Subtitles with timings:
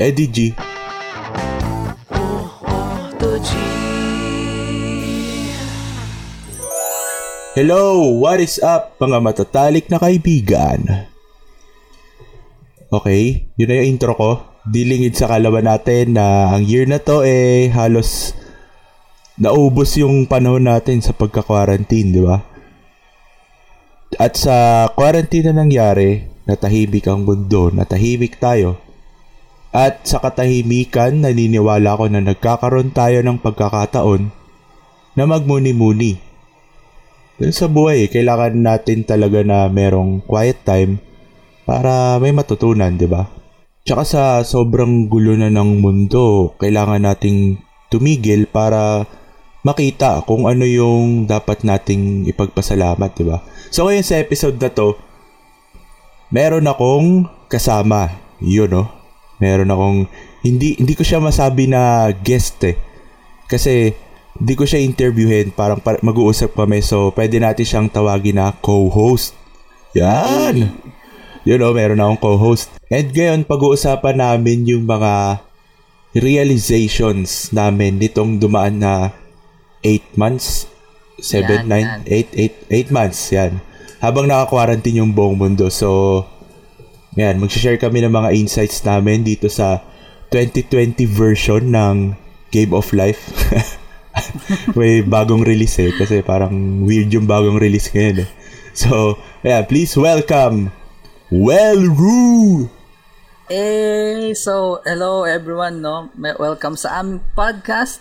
[0.00, 0.38] Eddie G.
[7.52, 8.08] Hello!
[8.24, 11.04] What is up, mga matatalik na kaibigan?
[12.88, 14.40] Okay, yun na yung intro ko.
[14.64, 18.32] Dilingid sa kalaban natin na ang year na to eh halos
[19.36, 22.40] naubos yung panahon natin sa pagka-quarantine, di ba?
[24.16, 28.89] At sa quarantine na nangyari, natahimik ang mundo, natahimik tayo.
[29.70, 34.34] At sa katahimikan, naniniwala ko na nagkakaroon tayo ng pagkakataon
[35.14, 36.30] na magmuni-muni
[37.40, 41.00] dun sa buhay, kailangan natin talaga na merong quiet time
[41.64, 43.32] para may matutunan, di ba?
[43.80, 47.56] Tsaka sa sobrang gulo na ng mundo, kailangan nating
[47.88, 49.08] tumigil para
[49.64, 53.40] makita kung ano yung dapat nating ipagpasalamat, di ba?
[53.72, 55.00] So ngayon sa episode na to,
[56.28, 58.20] meron akong kasama.
[58.44, 58.99] Yun, no?
[59.40, 59.98] Meron akong,
[60.44, 62.76] hindi, hindi ko siya masabi na guest eh.
[63.48, 63.90] Kasi
[64.36, 69.34] di ko siya interviewin, parang par- mag-uusap kami so pwede natin siyang tawagin na co-host.
[69.96, 70.70] Yan!
[71.42, 72.68] You know, meron akong co-host.
[72.92, 75.40] And ngayon, pag-uusapan namin yung mga
[76.12, 79.14] realizations namin nitong dumaan na
[79.82, 80.68] 8 months,
[81.20, 83.60] 7, 9, 8, 8, 8 months, yan.
[84.00, 85.68] Habang naka-quarantine yung buong mundo.
[85.68, 86.24] So,
[87.18, 89.82] yan, mag-share kami ng mga insights namin dito sa
[90.30, 92.14] 2020 version ng
[92.54, 93.34] Game of Life.
[94.78, 95.90] may bagong release eh.
[95.94, 98.30] Kasi parang weird yung bagong release ngayon eh.
[98.74, 100.70] So, yeah, please welcome
[101.30, 102.70] Well Roo!
[103.50, 106.10] Hey, so hello everyone, no?
[106.14, 107.98] Welcome sa aming podcast.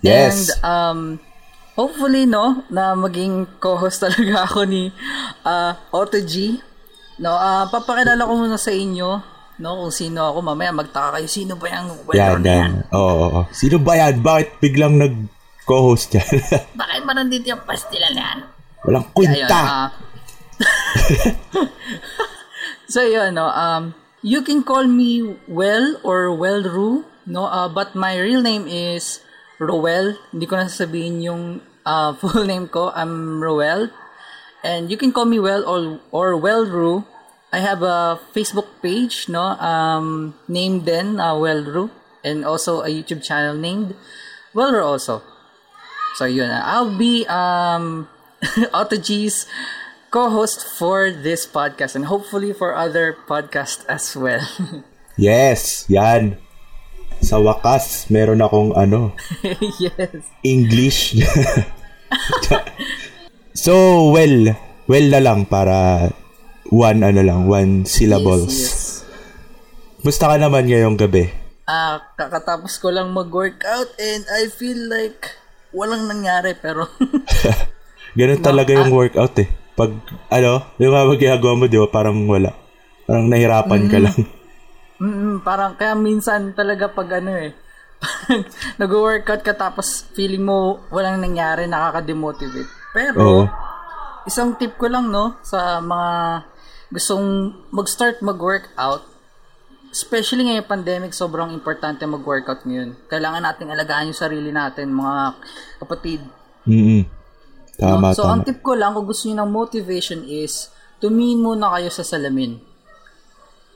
[0.00, 0.48] Yes.
[0.48, 1.00] And um
[1.76, 4.88] hopefully no na maging co-host talaga ako ni
[5.44, 6.60] uh, Otto G.
[7.18, 11.58] No, uh, papakilala ko muna sa inyo no kung sino ako mamaya magtaka kayo sino
[11.58, 12.72] ba yung well yan, yan.
[12.94, 13.40] Oo, oo, oo.
[13.50, 14.22] Sino ba yan?
[14.22, 15.14] Bakit biglang nag
[15.66, 16.30] co-host yan?
[16.78, 18.38] Bakit ba nandito yung pastilan yan?
[18.86, 19.34] Walang kwenta.
[19.34, 19.88] Ayun, uh,
[22.94, 28.14] so yun, no, um, you can call me Well or Wellru, no, uh, but my
[28.14, 29.18] real name is
[29.58, 30.14] Roel.
[30.30, 31.42] Hindi ko na sasabihin yung
[31.82, 32.94] uh, full name ko.
[32.94, 33.90] I'm Roel.
[34.64, 37.06] And you can call me Well or, or Wellru.
[37.52, 41.90] I have a Facebook page, no, um, named then uh, Wellru,
[42.22, 43.94] and also a YouTube channel named
[44.54, 45.22] Wellru also.
[46.14, 48.08] So yun, I'll be um,
[48.74, 49.46] Otto G's
[50.10, 54.42] co-host for this podcast and hopefully for other podcasts as well.
[55.16, 56.36] yes, yan.
[57.20, 59.12] Sa wakas, meron akong ano,
[59.82, 60.22] yes.
[60.42, 61.18] English.
[63.58, 63.74] So,
[64.14, 64.54] well,
[64.86, 66.08] well na lang para
[66.70, 68.54] one ano lang, one syllables.
[68.54, 68.86] Yes, yes.
[70.06, 71.26] Musta ka naman ngayong gabi?
[71.66, 75.36] Ah, uh, kakatapos ko lang mag-workout and I feel like
[75.74, 76.88] walang nangyari pero
[78.18, 79.48] Ganun talaga yung workout eh.
[79.76, 79.94] Pag,
[80.32, 82.50] ano, yung mga ginagawa mo, di ba, parang wala.
[83.06, 84.04] Parang nahirapan ka Mm.
[84.08, 84.18] lang.
[85.02, 87.52] mm, parang kaya minsan talaga pag ano eh,
[88.82, 92.77] nag-workout ka tapos feeling mo walang nangyari, nakaka-demotivate.
[92.98, 93.44] Pero, Oo.
[94.26, 96.42] isang tip ko lang no, sa mga
[96.90, 99.06] gustong mag-start mag-workout,
[99.94, 102.98] especially ngayong pandemic, sobrang importante mag-workout ngayon.
[103.06, 105.38] Kailangan nating alagaan yung sarili natin, mga
[105.78, 106.20] kapatid.
[106.66, 107.06] Mm
[107.78, 108.16] Tama, No?
[108.18, 108.32] So, tama.
[108.34, 112.58] ang tip ko lang, kung gusto niyo ng motivation is, tumingin muna kayo sa salamin.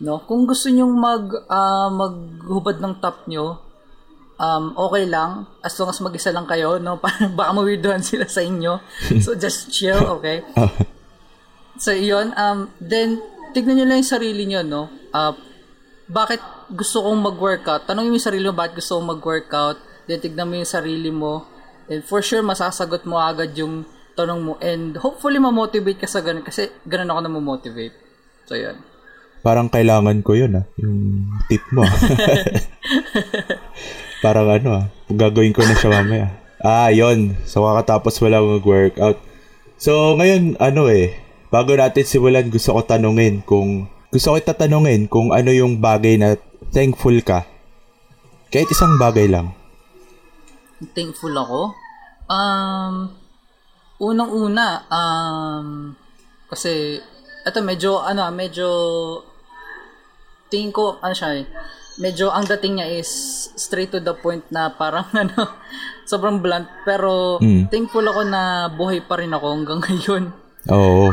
[0.02, 0.26] No?
[0.26, 3.62] Kung gusto niyo mag, ah, maghubad ng top nyo,
[4.38, 5.48] um, okay lang.
[5.60, 6.98] As long as mag-isa lang kayo, no?
[7.02, 8.80] Parang baka mawirdohan sila sa inyo.
[9.20, 10.46] So, just chill, okay?
[11.76, 12.32] So, yun.
[12.38, 13.20] Um, then,
[13.52, 14.82] tignan nyo lang yung sarili nyo, no?
[15.12, 15.34] Uh,
[16.08, 16.40] bakit
[16.72, 17.88] gusto kong mag-workout?
[17.88, 19.78] Tanongin mo yung sarili mo, bakit gusto kong mag-workout?
[20.06, 21.48] Then, tignan mo yung sarili mo.
[21.90, 23.84] And for sure, masasagot mo agad yung
[24.14, 24.52] tanong mo.
[24.60, 26.44] And hopefully, ma-motivate ka sa ganun.
[26.44, 27.96] Kasi ganun ako na motivate
[28.46, 28.76] So, yun.
[29.42, 30.64] Parang kailangan ko yun ah.
[30.78, 31.82] Yung tip mo.
[34.22, 34.86] Parang ano ah.
[35.10, 36.30] Gagawin ko na siya mamaya.
[36.62, 39.18] Ah, yon So, kakatapos wala mag-workout.
[39.82, 41.18] So, ngayon, ano eh.
[41.50, 43.90] Bago natin simulan, gusto ko tanungin kung...
[44.14, 46.38] Gusto ko tatanungin kung ano yung bagay na
[46.70, 47.42] thankful ka.
[48.54, 49.50] Kahit isang bagay lang.
[50.94, 51.74] Thankful ako.
[52.30, 53.10] Um,
[53.98, 55.98] unang-una, um,
[56.46, 57.02] kasi,
[57.42, 58.68] ito medyo, ano, medyo,
[60.46, 61.44] tingin ko, ano siya eh,
[61.94, 63.10] medyo ang dating niya is
[63.54, 65.58] straight to the point na parang ano,
[66.04, 66.68] sobrang blunt.
[66.82, 67.68] Pero Mm.
[67.68, 70.24] thankful ako na buhay pa rin ako hanggang ngayon.
[70.68, 71.12] Oo.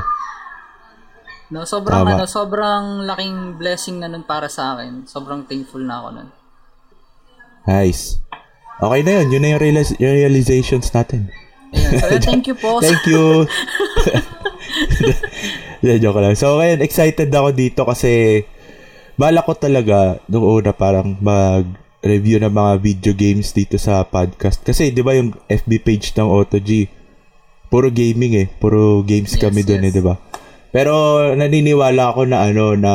[1.50, 2.14] No, sobrang Tama.
[2.14, 5.04] ano, sobrang laking blessing na nun para sa akin.
[5.04, 6.30] Sobrang thankful na ako nun.
[7.66, 8.22] Nice.
[8.78, 9.28] Okay na yun.
[9.30, 11.34] Yun na yung realis- realizations natin.
[11.70, 11.92] Ayan.
[11.96, 12.78] So, yun, thank you po.
[12.80, 13.50] Thank you.
[15.80, 16.36] Yeah, joke lang.
[16.36, 18.44] So, ngayon, excited ako dito kasi
[19.20, 24.64] bala ko talaga nung una parang mag-review ng mga video games dito sa podcast.
[24.64, 26.88] Kasi, di ba yung FB page ng AutoG,
[27.68, 28.48] puro gaming eh.
[28.48, 29.88] Puro games Yes, kami doon yes.
[29.92, 30.16] eh, di ba?
[30.72, 30.94] Pero,
[31.36, 32.94] naniniwala ako na ano, na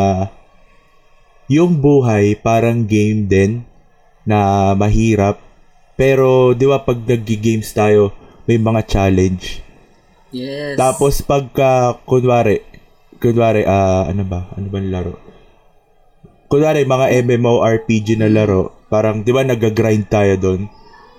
[1.53, 3.61] yung buhay parang game din
[4.25, 5.37] na mahirap.
[6.01, 8.17] Pero, di ba, pag nag-games tayo,
[8.49, 9.61] may mga challenge.
[10.33, 10.81] Yes.
[10.81, 12.65] Tapos pagka kunwari,
[13.23, 14.51] kunwari ah ano ba?
[14.59, 15.24] Ano ba laro?
[16.55, 20.71] Kunwari mga MMORPG na laro, parang 'di ba nag-grind tayo doon.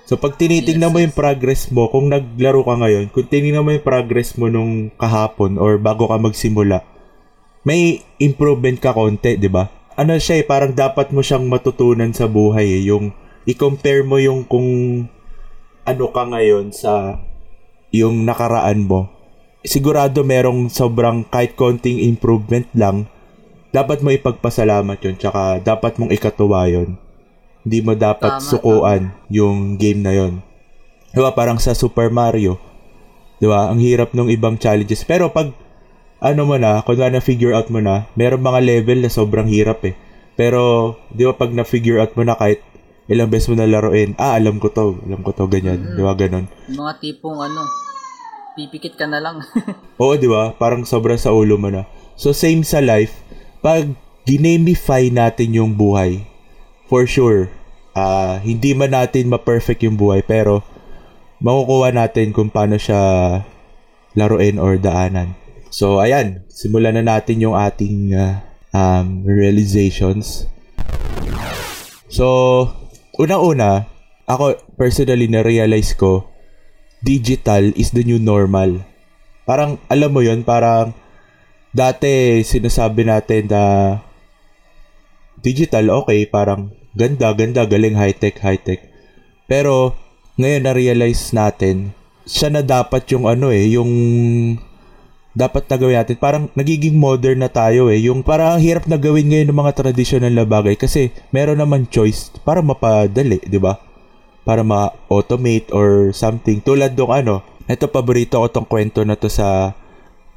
[0.08, 3.68] So pag tinitingnan Yes, mo yung progress mo, kung naglaro ka ngayon, kung tinignan mo
[3.68, 6.80] yung progress mo nung kahapon or bago ka magsimula,
[7.68, 9.68] may improvement ka konti, 'di ba?
[10.00, 13.12] Ano siya eh, parang dapat mo siyang matutunan sa buhay eh, yung
[13.44, 14.64] i-compare mo yung kung
[15.84, 17.20] ano ka ngayon sa
[17.92, 19.12] yung nakaraan mo.
[19.68, 23.04] Sigurado merong sobrang kahit konting improvement lang,
[23.76, 26.96] dapat mo ipagpasalamat yun, tsaka dapat mong ikatuwa yun.
[27.60, 30.40] Hindi mo dapat Tama, sukuan yung game na yun.
[31.12, 32.56] Diba, parang sa Super Mario,
[33.36, 35.04] diba, ang hirap ng ibang challenges.
[35.04, 35.52] Pero pag,
[36.24, 39.84] ano mo na, kung na figure out mo na, meron mga level na sobrang hirap
[39.84, 39.92] eh.
[40.36, 42.60] Pero, di ba pag na-figure out mo na kahit
[43.08, 45.96] ilang beses mo na laruin, ah, alam ko to, alam ko to, ganyan.
[45.96, 46.48] Di ba, ganon.
[46.68, 47.64] Yung mga tipong ano,
[48.56, 49.40] pipikit ka na lang.
[50.00, 50.52] Oo, di ba?
[50.56, 51.88] Parang sobra sa ulo mo na.
[52.20, 53.16] So, same sa life.
[53.64, 53.94] Pag
[54.26, 56.24] ginemify natin yung buhay,
[56.90, 57.48] for sure,
[57.96, 60.62] ah hindi man natin ma-perfect yung buhay, pero
[61.40, 63.00] makukuha natin kung paano siya
[64.16, 65.36] laruin or daanan.
[65.68, 66.48] So, ayan.
[66.48, 68.40] Simulan na natin yung ating ah,
[68.72, 70.48] um, realizations.
[72.08, 72.26] So,
[73.20, 73.84] unang-una,
[74.24, 76.24] ako personally na-realize ko,
[77.04, 78.80] digital is the new normal.
[79.44, 80.96] Parang, alam mo yon parang,
[81.76, 83.62] dati sinasabi natin na
[85.44, 88.80] digital, okay, parang ganda, ganda, galing, high-tech, high-tech.
[89.44, 89.92] Pero,
[90.40, 91.92] ngayon na-realize natin,
[92.24, 93.92] siya na dapat yung ano eh, yung
[95.36, 96.16] dapat na gawin natin.
[96.16, 98.00] Parang nagiging modern na tayo eh.
[98.00, 101.84] Yung parang ang hirap na gawin ngayon ng mga traditional na bagay kasi meron naman
[101.92, 103.76] choice para mapadali, di ba?
[104.48, 106.64] Para ma-automate or something.
[106.64, 109.76] Tulad dong ano, ito paborito ko tong kwento na to sa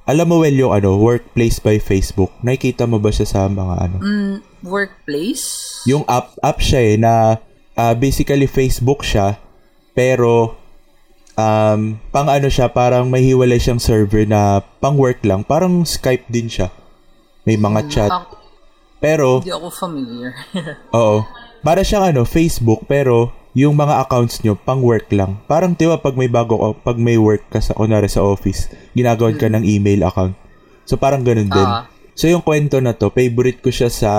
[0.09, 2.33] alam mo well yung ano, Workplace by Facebook.
[2.41, 3.97] Nakikita mo ba siya sa mga ano?
[4.01, 5.77] mm, workplace?
[5.85, 7.37] Yung app, app siya eh, na
[7.77, 9.37] ah, basically Facebook siya,
[9.93, 10.57] pero
[11.37, 15.45] um, pang ano siya, parang may hiwalay siyang server na pang work lang.
[15.45, 16.73] Parang Skype din siya.
[17.45, 18.11] May mga chat.
[18.11, 18.25] Ah,
[18.99, 20.33] Pero, Hindi ako familiar.
[20.97, 21.23] oo.
[21.61, 25.41] Para siyang ano, Facebook, pero yung mga accounts nyo, pang work lang.
[25.49, 28.69] Parang, di ba, pag may bago, ka- pag may work ka sa, kunwari sa office,
[28.93, 30.37] ginagawan ka ng email account.
[30.85, 31.69] So, parang ganun din.
[31.69, 31.89] Ah.
[32.13, 34.11] So, yung kwento na to, favorite ko siya sa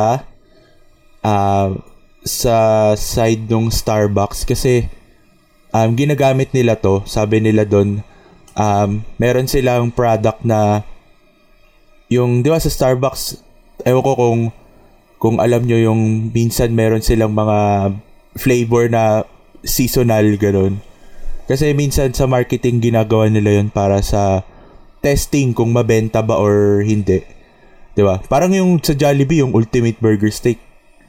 [1.20, 1.76] ah
[2.20, 2.56] sa
[2.96, 4.88] side ng Starbucks kasi
[5.72, 7.00] um, ginagamit nila to.
[7.08, 8.04] Sabi nila doon,
[8.56, 10.84] um, meron silang product na
[12.10, 13.40] yung, di ba sa Starbucks,
[13.86, 14.40] ewan ko kung
[15.20, 17.92] kung alam nyo yung minsan meron silang mga
[18.40, 19.28] flavor na
[19.60, 20.80] seasonal ganun.
[21.44, 24.48] Kasi minsan sa marketing ginagawa nila yun para sa
[25.04, 27.20] testing kung mabenta ba or hindi.
[27.92, 28.22] 'Di ba?
[28.24, 30.56] Parang yung sa Jollibee yung Ultimate Burger Steak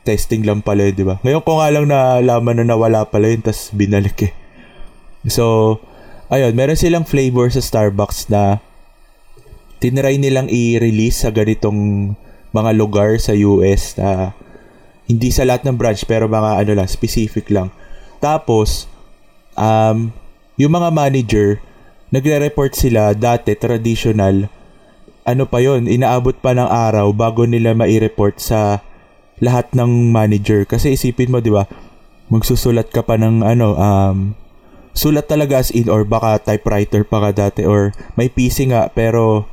[0.03, 1.24] testing lang pala 'di ba?
[1.24, 4.34] Ngayon ko nga lang nalaman na nawala pala yun tas binalik eh.
[5.29, 5.77] So,
[6.34, 8.58] ayun, meron silang flavor sa Starbucks na
[9.77, 12.13] tinry nilang i-release sa ganitong
[12.51, 14.34] mga lugar sa US na
[15.12, 17.68] hindi sa lahat ng branch pero mga ano lang, specific lang.
[18.24, 18.88] Tapos,
[19.60, 20.10] um,
[20.56, 21.48] yung mga manager,
[22.15, 24.48] nagre-report sila dati, traditional,
[25.27, 28.80] ano pa yon inaabot pa ng araw bago nila mai-report sa
[29.41, 30.63] lahat ng manager.
[30.63, 31.68] Kasi isipin mo, di ba,
[32.32, 34.18] magsusulat ka pa ng ano, um,
[34.91, 39.48] sulat talaga as in or baka typewriter pa ka dati or may PC nga pero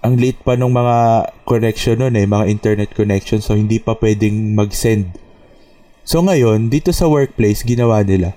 [0.00, 4.56] ang late pa nung mga connection nun eh, mga internet connection so hindi pa pwedeng
[4.56, 5.12] mag-send.
[6.08, 8.32] So ngayon, dito sa workplace, ginawa nila.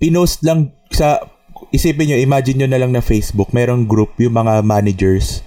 [0.00, 1.22] Pinost lang sa,
[1.70, 5.44] isipin nyo, imagine nyo na lang na Facebook, merong group yung mga managers.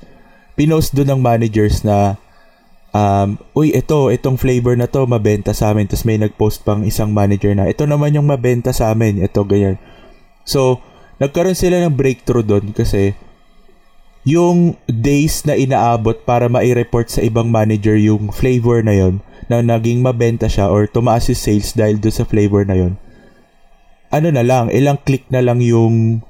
[0.54, 2.16] Pinost doon ng managers na,
[2.94, 5.90] um, uy, ito, itong flavor na to, mabenta sa amin.
[5.90, 9.82] Tapos may nag-post pang isang manager na, ito naman yung mabenta sa amin, ito, ganyan.
[10.48, 10.80] So,
[11.20, 13.18] nagkaroon sila ng breakthrough doon kasi
[14.28, 20.04] yung days na inaabot para mai-report sa ibang manager yung flavor na yon na naging
[20.04, 22.94] mabenta siya or tumaas yung sales dahil doon sa flavor na yon
[24.08, 26.24] ano na lang, ilang click na lang yung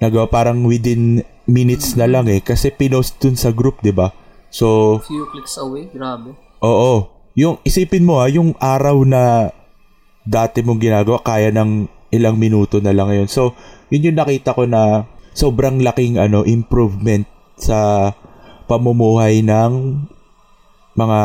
[0.00, 4.12] nagawa parang within minutes na lang eh kasi pinost dun sa group, 'di ba?
[4.52, 6.36] So, Few clicks away, grabe.
[6.60, 6.92] oo.
[7.36, 9.52] Yung isipin mo ha, yung araw na
[10.24, 13.28] dati mong ginagawa kaya ng ilang minuto na lang ngayon.
[13.28, 13.52] So,
[13.92, 15.04] yun yung nakita ko na
[15.36, 17.28] sobrang laking ano improvement
[17.60, 18.10] sa
[18.64, 20.00] pamumuhay ng
[20.96, 21.20] mga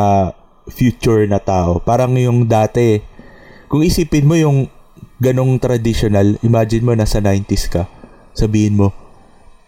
[0.67, 1.79] future na tao.
[1.79, 2.99] Parang yung dati,
[3.71, 4.67] kung isipin mo yung
[5.17, 7.87] ganong traditional, imagine mo nasa 90s ka,
[8.35, 8.91] sabihin mo,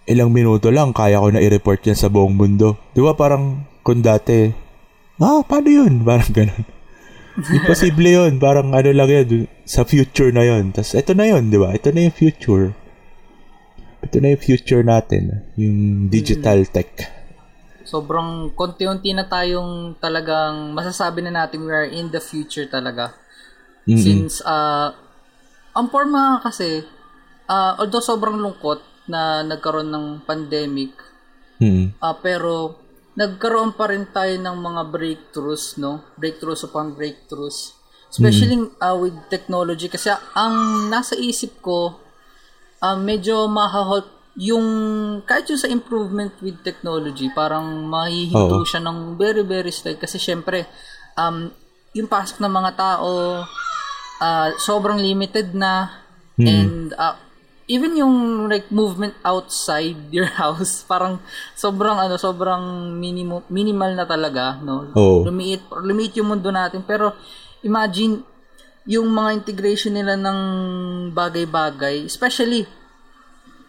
[0.03, 2.75] ilang minuto lang kaya ko na i-report yan sa buong mundo.
[2.91, 4.51] Di ba parang kung dati,
[5.23, 5.93] ah, paano yun?
[6.07, 6.63] Parang ganon.
[7.33, 8.37] Imposible yun.
[8.37, 10.75] Parang ano lang yun, sa future na yun.
[10.75, 11.71] Tapos ito na yun, di ba?
[11.71, 12.82] Ito na yung future.
[14.03, 15.47] Ito na yung future natin.
[15.55, 16.91] Yung digital tech.
[17.87, 23.15] Sobrang konti-unti na tayong talagang masasabi na natin we are in the future talaga.
[23.87, 23.99] Mm-mm.
[23.99, 24.91] Since, uh,
[25.75, 26.83] ang forma kasi,
[27.47, 30.95] uh, although sobrang lungkot na nagkaroon ng pandemic,
[31.63, 31.95] Mm.
[32.01, 32.75] ah, pero
[33.15, 36.03] nagkaroon pa rin tayo ng mga breakthroughs, no?
[36.19, 37.77] Breakthroughs upon breakthroughs.
[38.13, 39.89] Especially uh, with technology.
[39.89, 42.02] Kasi ang nasa isip ko,
[42.83, 44.65] ah, medyo mahahalt yung
[45.29, 48.67] kahit yung sa improvement with technology, parang mahihinto Oo.
[48.67, 50.01] siya ng very, very slight.
[50.01, 50.65] Kasi syempre,
[51.15, 51.53] um,
[51.93, 53.45] yung pasok ng mga tao,
[54.19, 56.03] ah, sobrang limited na.
[56.33, 57.21] And ah,
[57.69, 61.21] even yung like movement outside your house, parang
[61.53, 64.89] sobrang ano, sobrang minimo, minimal na talaga, no?
[64.97, 65.29] Oo.
[65.29, 66.81] Lumiit, lumiit yung mundo natin.
[66.81, 67.13] Pero
[67.61, 68.32] imagine
[68.83, 70.39] yung mga integration nila ng
[71.15, 72.67] bagay-bagay, especially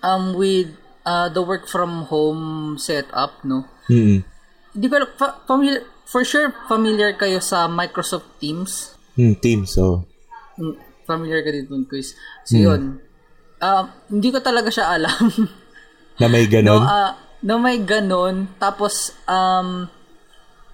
[0.02, 0.74] um with
[1.06, 3.68] uh, the work from home setup, no?
[3.86, 4.26] Mm.
[4.74, 8.96] Hindi ko fa- familiar, for sure familiar kayo sa Microsoft Teams.
[9.14, 10.02] Mm, Teams, oh.
[10.58, 12.16] Mm, Familiar ka dito, quiz.
[12.48, 12.96] So, yun.
[13.60, 15.28] Um, hindi ko talaga siya alam.
[16.20, 16.80] Na may no, ganon.
[16.80, 17.12] ah,
[17.44, 18.48] na may ganon.
[18.56, 19.84] Tapos, um,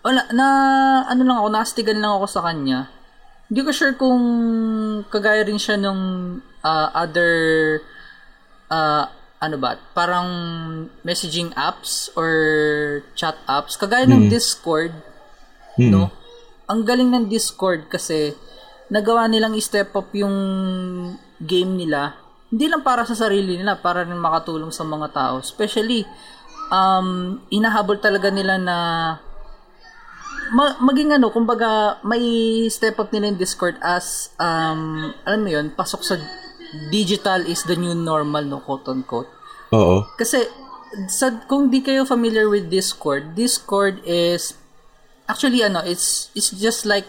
[0.07, 0.47] wala, na,
[1.09, 2.87] ano lang ako, nastigan lang ako sa kanya.
[3.50, 4.23] Hindi ko sure kung
[5.11, 7.33] kagaya rin siya nung ah, other,
[8.71, 10.28] ah, ano ba, parang
[11.02, 12.30] messaging apps or
[13.19, 13.75] chat apps.
[13.75, 14.95] Kagaya ng Discord,
[15.80, 15.90] Mm.
[15.90, 16.12] no?
[16.71, 18.37] Ang galing ng Discord kasi
[18.92, 20.37] nagawa nilang i-step up yung
[21.40, 22.14] game nila.
[22.50, 25.35] Hindi lang para sa sarili nila, para rin makatulong sa mga tao.
[25.40, 26.04] Especially,
[26.69, 28.76] um, inahabol talaga nila na
[30.52, 35.66] ma- maging ano, kumbaga, may step up nila yung Discord as, um, alam mo yun,
[35.75, 36.14] pasok sa
[36.90, 39.30] digital is the new normal, no, quote-unquote.
[39.75, 40.07] Oo.
[40.19, 40.47] Kasi
[41.07, 44.54] sa kung di kayo familiar with Discord, Discord is
[45.30, 47.07] actually ano, it's it's just like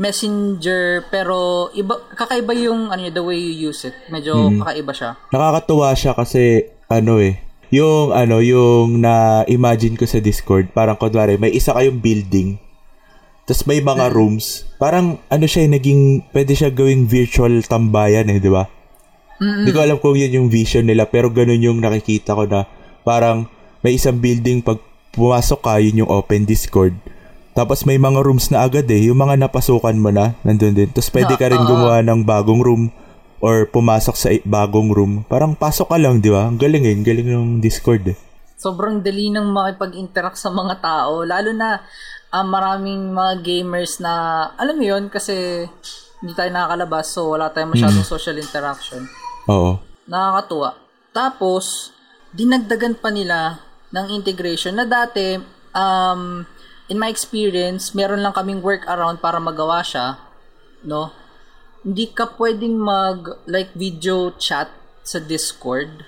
[0.00, 3.94] Messenger pero iba kakaiba yung ano the way you use it.
[4.08, 5.10] Medyo kakaiba siya.
[5.30, 7.38] Nakakatuwa siya kasi ano eh,
[7.70, 12.58] yung ano, yung na-imagine ko sa Discord, parang kunwari, may isa kayong building,
[13.50, 18.38] tapos may mga rooms, parang ano siya, eh, naging, pwede siya gawing virtual tambayan eh,
[18.38, 18.70] di ba?
[19.42, 22.70] Hindi ko alam kung yun yung vision nila, pero ganun yung nakikita ko na
[23.02, 23.50] parang
[23.82, 24.78] may isang building, pag
[25.10, 26.94] pumasok ka, yun yung open Discord.
[27.50, 30.86] Tapos may mga rooms na agad eh, yung mga napasukan mo na, nandun din.
[30.94, 32.94] Tapos pwede ka rin gumawa ng bagong room
[33.42, 35.26] or pumasok sa bagong room.
[35.26, 36.46] Parang pasok ka lang, di ba?
[36.46, 38.16] Ang galing eh, ang galing ng Discord eh.
[38.54, 41.82] Sobrang dali ng makipag-interact sa mga tao, lalo na
[42.30, 45.66] ah, maraming mga gamers na alam mo 'yon kasi
[46.20, 49.08] hindi tayo nakakalabas so wala tayong masyadong social interaction.
[49.48, 49.80] Oo.
[50.04, 50.76] Nakakatuwa.
[51.10, 51.90] Tapos,
[52.30, 53.58] dinagdagan pa nila
[53.90, 55.40] ng integration na dati,
[55.74, 56.46] um,
[56.92, 60.20] in my experience, meron lang kaming workaround para magawa siya,
[60.86, 61.10] no?
[61.82, 64.68] Hindi ka pwedeng mag, like, video chat
[65.00, 66.04] sa Discord.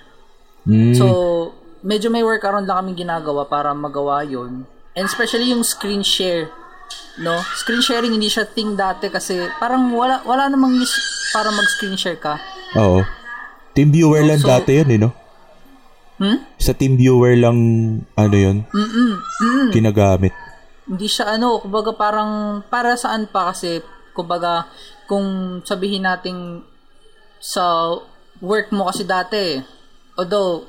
[0.69, 0.93] Mm.
[0.95, 1.05] So,
[1.83, 6.53] medyo may workaround lang kaming ginagawa para magawa yon And especially yung screen share,
[7.17, 7.41] no?
[7.57, 10.93] Screen sharing hindi siya thing dati kasi parang wala wala namang use
[11.33, 12.37] para mag-screen share ka.
[12.77, 13.01] Oo.
[13.73, 15.09] Team viewer lang So- dati yun eh, no?
[16.13, 16.37] Hmm?
[16.55, 17.57] Sa team viewer lang,
[18.13, 19.11] ano yun, Mm-mm.
[19.17, 19.67] Mm-mm.
[19.73, 20.29] ginagamit.
[20.83, 23.81] hindi siya ano, kumbaga parang para saan pa kasi
[24.13, 24.69] kumbaga
[25.07, 25.25] kung
[25.63, 26.61] sabihin nating
[27.39, 27.97] sa
[28.37, 29.63] work mo kasi dati
[30.13, 30.67] although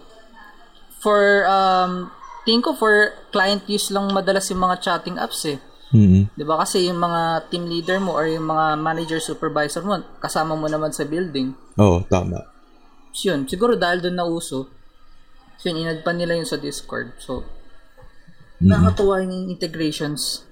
[0.97, 2.09] for um
[2.45, 5.59] tingin ko for client use lang madalas yung mga chatting apps eh.
[5.95, 10.01] Mm 'Di ba kasi yung mga team leader mo or yung mga manager supervisor mo
[10.21, 11.57] kasama mo naman sa building.
[11.81, 12.55] Oo, tama.
[13.15, 14.67] So, yun, siguro dahil doon nauso.
[15.59, 17.15] So yun, inad pa nila yun sa Discord.
[17.23, 17.47] So,
[18.59, 20.43] nakakatuwa yung integrations.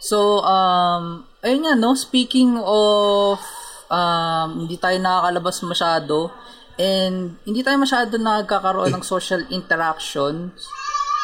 [0.00, 1.92] So, um, ayun nga, no?
[1.98, 3.42] Speaking of
[3.90, 6.30] um, hindi tayo nakakalabas masyado
[6.76, 10.52] and hindi tayo masyado nagkakaroon ng social interaction.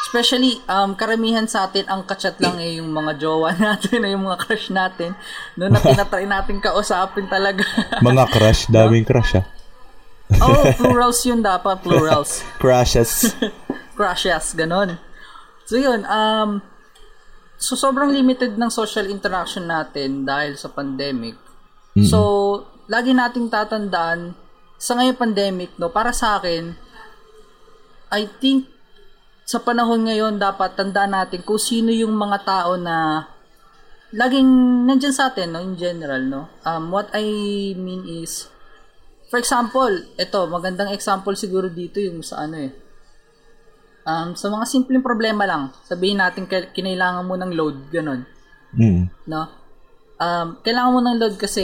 [0.07, 4.39] Especially, um, karamihan sa atin, ang kachat lang eh, yung mga jowa natin, yung mga
[4.39, 5.11] crush natin.
[5.59, 7.67] No, na tinatry natin kausapin talaga.
[7.99, 9.45] Mga crush, daming crush ah.
[10.43, 12.43] oh, plurals yun dapat, plurals.
[12.59, 13.35] Crushes.
[13.95, 14.95] Crushes, ganon.
[15.67, 16.63] So yun, um,
[17.59, 21.35] so sobrang limited ng social interaction natin dahil sa pandemic.
[21.97, 22.07] Mm-hmm.
[22.07, 22.19] So,
[22.87, 24.37] lagi nating tatandaan,
[24.77, 26.77] sa ngayong pandemic, no, para sa akin,
[28.13, 28.77] I think
[29.47, 33.23] sa panahon ngayon dapat tandaan natin kung sino yung mga tao na
[34.11, 34.47] laging
[34.87, 36.51] nandiyan sa atin no in general no.
[36.67, 37.23] Um what i
[37.75, 38.51] mean is
[39.31, 42.71] for example ito magandang example siguro dito yung sa ano eh.
[44.03, 48.27] Um sa mga simpleng problema lang sabihin natin kinailangan mo ng load ganun.
[48.75, 49.31] Mm.
[49.31, 49.43] no?
[50.19, 51.63] Um kailangan mo ng load kasi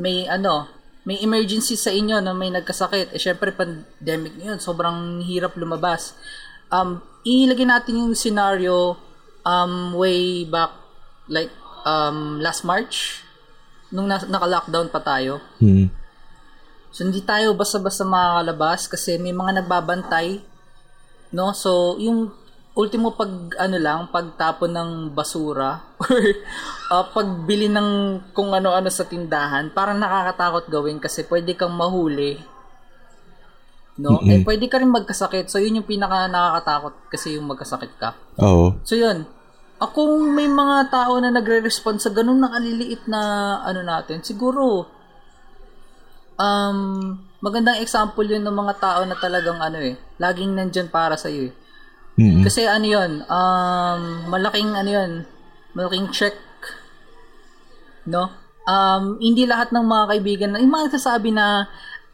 [0.00, 5.58] may ano may emergency sa inyo na may nagkasakit eh syempre pandemic ngayon sobrang hirap
[5.58, 6.14] lumabas
[6.72, 8.96] um, ilagay natin yung scenario
[9.46, 10.72] um, way back
[11.26, 11.50] like
[11.86, 13.22] um, last March
[13.92, 15.38] nung na- naka-lockdown pa tayo.
[15.60, 15.92] Hmm.
[16.92, 20.40] So hindi tayo basta-basta makakalabas kasi may mga nagbabantay
[21.32, 21.56] no?
[21.56, 22.32] So yung
[22.72, 23.28] ultimo pag
[23.60, 26.24] ano lang pagtapon ng basura or
[26.88, 32.40] uh, pagbili ng kung ano-ano sa tindahan parang nakakatakot gawin kasi pwede kang mahuli
[34.00, 34.20] no?
[34.20, 34.30] Mm-hmm.
[34.30, 35.52] Eh, pwede ka rin magkasakit.
[35.52, 38.16] So, yun yung pinaka nakakatakot kasi yung magkasakit ka.
[38.40, 38.80] Oo.
[38.86, 39.28] So, yun.
[39.82, 43.20] Kung may mga tao na nagre-respond sa ganun na kaliliit na
[43.66, 44.86] ano natin, siguro,
[46.38, 46.78] um,
[47.42, 51.50] magandang example yun ng mga tao na talagang ano eh, laging nandyan para sa iyo
[51.50, 51.52] eh.
[52.16, 52.42] Mm-hmm.
[52.44, 55.10] Kasi ano yun, um, malaking ano yun,
[55.72, 56.36] malaking check,
[58.04, 58.28] no?
[58.62, 61.66] Um, hindi lahat ng mga kaibigan, yung mga nagsasabi na,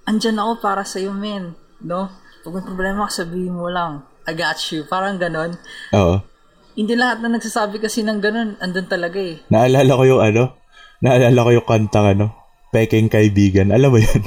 [0.09, 2.11] andyan ako para sa iyo, men no?
[2.43, 4.87] Pag may problema ka, sabihin mo lang, I got you.
[4.87, 5.57] Parang ganon.
[5.95, 6.23] Oo.
[6.79, 9.43] Hindi lahat na nagsasabi kasi ng ganon, andun talaga eh.
[9.51, 10.43] Naalala ko yung ano,
[11.03, 12.27] naalala ko yung kantang ano,
[12.71, 13.75] Peking Kaibigan.
[13.75, 14.23] Alam mo yun?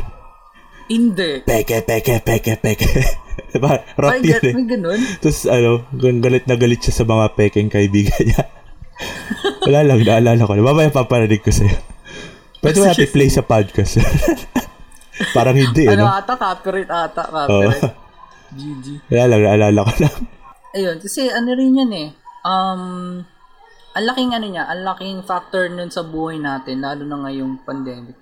[0.92, 1.46] Hindi.
[1.48, 2.90] Peke, peke, peke, peke.
[3.54, 3.74] diba?
[3.98, 4.54] Rap may, yun eh.
[4.56, 5.02] May ganun?
[5.20, 8.44] Tapos ano, galit na galit siya sa mga peking kaibigan niya.
[9.68, 10.54] Wala lang, naalala ko.
[10.58, 11.78] Mamaya paparinig ko sa'yo.
[12.62, 13.98] Pwede mo natin play sa podcast.
[15.38, 16.06] Parang hindi, ano?
[16.06, 16.34] Ano ata?
[16.38, 17.24] Copyright ata.
[17.30, 17.84] Copyright.
[17.90, 17.94] Oh.
[18.52, 19.08] GG.
[19.08, 20.16] Kaya lang, naalala ko lang.
[20.72, 22.10] Ayun, kasi ano rin yan eh.
[22.42, 22.84] Um,
[23.92, 28.16] ang laking ano niya, ang laking factor nun sa buhay natin, lalo na ngayong pandemic.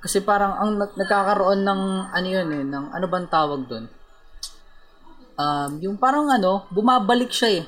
[0.00, 1.82] Kasi parang ang nagkakaroon ng
[2.14, 3.84] ano yun eh, ng ano bang tawag doon?
[5.36, 7.64] Um, yung parang ano, bumabalik siya eh.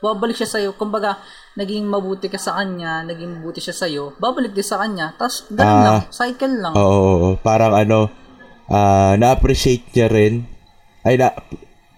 [0.00, 0.72] Bumabalik siya sa'yo.
[0.80, 1.20] Kumbaga,
[1.60, 5.12] naging mabuti ka sa kanya, naging mabuti siya sa'yo, babalik din sa kanya.
[5.20, 6.72] Tapos, ganun uh, lang, cycle lang.
[6.72, 7.30] Oo, oo, oo.
[7.36, 8.08] parang ano,
[8.72, 10.48] uh, na-appreciate niya rin,
[11.04, 11.36] ay na,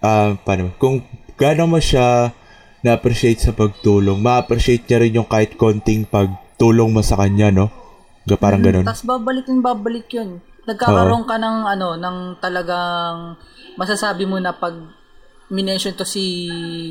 [0.03, 0.99] uh, paano, kung
[1.39, 2.35] gano'n mo siya
[2.83, 7.71] na-appreciate sa pagtulong, ma-appreciate niya rin yung kahit konting pagtulong mo sa kanya, no?
[8.35, 8.85] Parang mm, ganun.
[8.87, 10.39] Tapos babalik din babalik yun.
[10.63, 11.29] Nagkakaroon Oo.
[11.29, 13.35] ka ng ano, ng talagang
[13.75, 14.75] masasabi mo na pag
[15.53, 16.25] minention to si,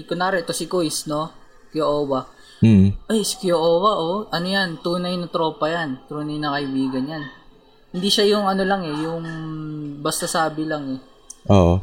[0.07, 1.35] kunwari, to si Kois, no?
[1.75, 2.31] Kiowa.
[2.62, 2.94] Mm.
[3.11, 4.31] Ay, si Kiowa, oh.
[4.31, 4.79] Ano yan?
[4.79, 5.98] Tunay na tropa yan.
[6.07, 7.25] Tunay na kaibigan yan.
[7.92, 9.25] Hindi siya yung ano lang eh, yung
[10.01, 11.01] basta sabi lang eh.
[11.53, 11.77] Oo.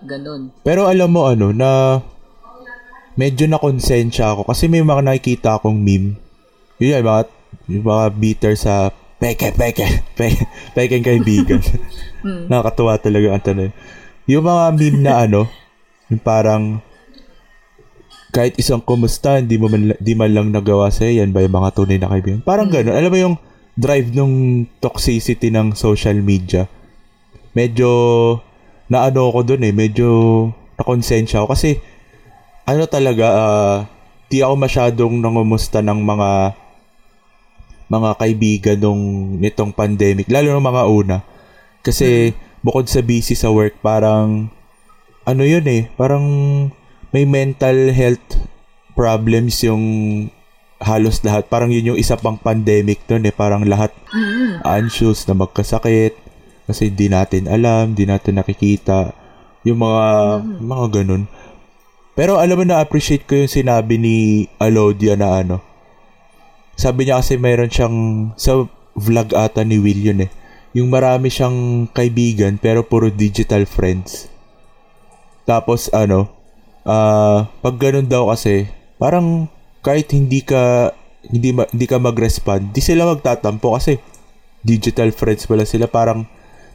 [0.00, 0.56] Ganon.
[0.64, 2.00] Pero alam mo ano, na
[3.18, 6.16] medyo na konsensya ako kasi may mga nakikita akong meme.
[6.80, 7.22] Yun yan, mga,
[7.68, 8.88] yung mga bitter sa
[9.20, 9.84] peke, peke,
[10.18, 11.60] peke, peke kaibigan.
[12.24, 12.48] mm.
[12.48, 13.72] Nakakatuwa talaga ang tanong.
[14.32, 15.44] Yung mga meme na ano,
[16.10, 16.82] yung parang
[18.30, 21.70] kahit isang kumusta, hindi mo man, di man lang nagawa sa yan ba yung mga
[21.74, 22.40] tunay na kaibigan.
[22.46, 22.74] Parang hmm.
[22.78, 22.94] gano'n.
[22.94, 23.36] Alam mo yung
[23.74, 26.70] drive nung toxicity ng social media.
[27.54, 27.90] Medyo
[28.86, 29.74] naano ko dun eh.
[29.74, 30.08] Medyo
[30.78, 31.58] nakonsensya ako.
[31.58, 31.78] Kasi
[32.70, 33.76] ano talaga, uh,
[34.30, 36.30] di ako masyadong nangumusta ng mga
[37.90, 39.02] mga kaibigan nung
[39.42, 40.30] nitong pandemic.
[40.30, 41.16] Lalo ng mga una.
[41.82, 42.62] Kasi hmm.
[42.62, 44.46] bukod sa busy sa work, parang
[45.30, 46.26] ano yun eh, parang
[47.14, 48.38] may mental health
[48.94, 49.84] problems yung
[50.80, 51.46] halos lahat.
[51.46, 53.34] Parang yun yung isa pang pandemic nun eh.
[53.34, 54.64] Parang lahat mm-hmm.
[54.64, 56.16] anxious na magkasakit
[56.64, 59.12] kasi hindi natin alam, hindi natin nakikita
[59.62, 60.04] yung mga
[60.40, 60.64] mm-hmm.
[60.64, 61.24] mga ganun.
[62.16, 64.16] Pero alam mo na appreciate ko yung sinabi ni
[64.58, 65.56] Alodia na ano.
[66.74, 67.96] Sabi niya kasi mayroon siyang
[68.40, 68.64] sa
[68.96, 70.30] vlog ata ni Will yun eh.
[70.72, 74.29] Yung marami siyang kaibigan pero puro digital friends.
[75.50, 76.30] Tapos ano,
[76.86, 78.70] ah pag ganun daw kasi,
[79.02, 79.50] parang
[79.82, 80.94] kahit hindi ka
[81.26, 83.98] hindi ma- hindi ka mag-respond, di sila magtatampo kasi
[84.62, 85.90] digital friends pala sila.
[85.90, 86.22] Parang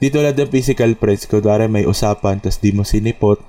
[0.04, 3.40] dito lang ng physical friends, kunwari may usapan, tas di mo sinipot,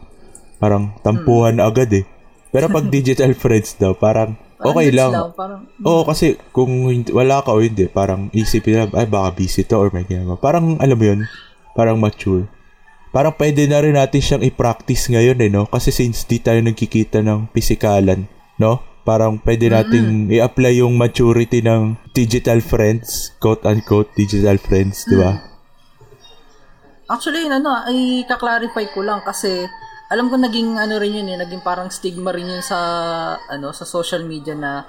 [0.62, 2.06] parang tampuhan agad eh.
[2.54, 5.12] Pero pag digital friends daw, parang Parang okay gets lang.
[5.36, 9.76] Parang, Oo, kasi kung wala ka o hindi, parang isipin nila, ay baka busy to
[9.76, 10.40] or may ginagawa.
[10.40, 11.20] Parang, alam mo yun,
[11.76, 12.48] parang mature.
[13.16, 15.64] Parang pwede na rin natin siyang i-practice ngayon eh, no?
[15.64, 18.28] Kasi since di tayo nagkikita ng pisikalan,
[18.60, 18.84] no?
[19.08, 25.32] Parang pwede nating i-apply yung maturity ng digital friends, quote-unquote digital friends, di ba?
[27.08, 29.64] Actually, yun, ano, ay kaklarify ko lang kasi
[30.12, 32.76] alam ko naging ano rin yun eh, naging parang stigma rin yun sa
[33.48, 34.84] ano sa social media na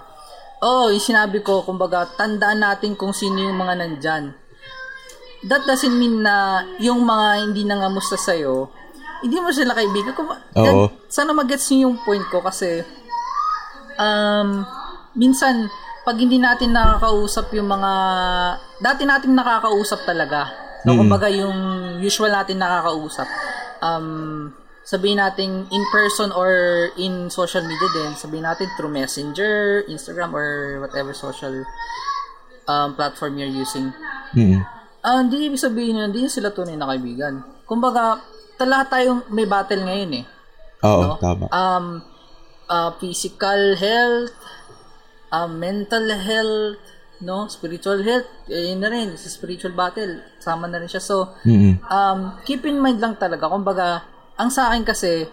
[0.62, 4.34] oh, yung sinabi ko, kumbaga, tandaan natin kung sino yung mga nandyan.
[5.46, 8.74] That doesn't mean na yung mga hindi nangamusta sa'yo,
[9.22, 10.18] hindi mo sila kaibigan.
[10.18, 10.90] Kung, Oo.
[11.10, 12.82] sana mag-gets niyo yung point ko kasi
[13.98, 14.66] um,
[15.14, 15.70] minsan,
[16.06, 17.92] pag hindi natin nakakausap yung mga,
[18.80, 20.48] dati natin nakakausap talaga.
[20.86, 21.00] No, Mm.
[21.04, 21.58] kumbaga yung
[22.00, 23.28] usual natin nakakausap.
[23.82, 24.54] Um,
[24.88, 26.48] sabihin natin in person or
[26.96, 31.52] in social media din, sabihin natin through Messenger, Instagram, or whatever social
[32.72, 33.92] um, platform you're using.
[34.32, 34.64] Mm.
[35.08, 37.40] Ah, hindi ibig sabihin yun, hindi sila tunay na kaibigan.
[37.64, 38.20] Kumbaga,
[38.60, 40.26] ta- lahat tayong may battle ngayon eh.
[40.84, 41.48] Oo, tama.
[41.48, 42.04] Um,
[42.68, 44.36] ah, physical health,
[45.32, 46.84] ah, mental health,
[47.24, 47.48] no?
[47.48, 51.00] Spiritual health, eh, yun na rin, sa spiritual battle, sama na rin siya.
[51.00, 51.80] So, Mm.
[51.88, 54.04] um, keep in mind lang talaga, kumbaga,
[54.36, 55.24] ang sa akin kasi,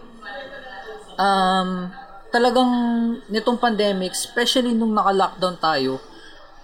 [1.19, 1.91] um,
[2.31, 2.71] talagang
[3.27, 5.99] nitong pandemic, especially nung naka-lockdown tayo,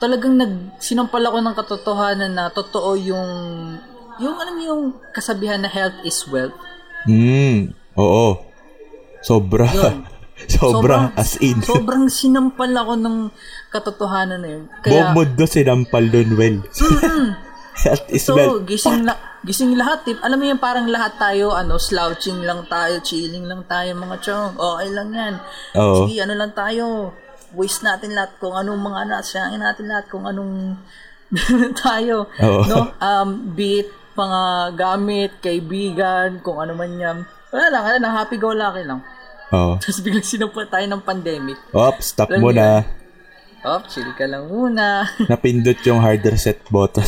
[0.02, 3.30] talagang nag sinampal ako ng katotohanan na totoo yung
[4.18, 4.84] yung alam mo yung
[5.14, 6.58] kasabihan na health is wealth.
[7.06, 7.78] Mm.
[8.02, 8.42] Oo.
[9.22, 9.70] Sobra.
[9.70, 10.10] Yun.
[10.50, 11.62] Sobra, as in.
[11.70, 13.18] sobrang sinampal ako ng
[13.70, 14.64] katotohanan na yun.
[14.82, 16.58] Kaya, Buong mundo sinampal dun, well.
[17.82, 18.58] Health is so, well.
[18.62, 20.06] gising, la- gising lahat.
[20.06, 20.18] Tip.
[20.22, 24.54] Alam mo yung parang lahat tayo, ano, slouching lang tayo, chilling lang tayo, mga chong.
[24.58, 25.34] Okay lang yan.
[25.78, 26.06] Oo.
[26.06, 27.16] Sige, ano lang tayo.
[27.52, 29.20] Waste natin lahat kung anong mga anak.
[29.22, 30.80] Sayangin natin lahat kung anong
[31.84, 32.28] tayo.
[32.38, 32.62] Oo.
[32.66, 32.80] No?
[32.98, 34.42] Um, be it mga
[34.76, 37.18] gamit, kaibigan, kung ano man yan.
[37.50, 38.14] Wala lang, wala lang.
[38.14, 39.00] Happy go lucky lang.
[39.52, 39.76] Oo.
[39.82, 41.60] Tapos biglang sinampa tayo ng pandemic.
[41.72, 42.84] Op, stop mo na.
[43.62, 45.06] Oh, chill ka lang muna.
[45.32, 47.06] Napindot yung hard reset button.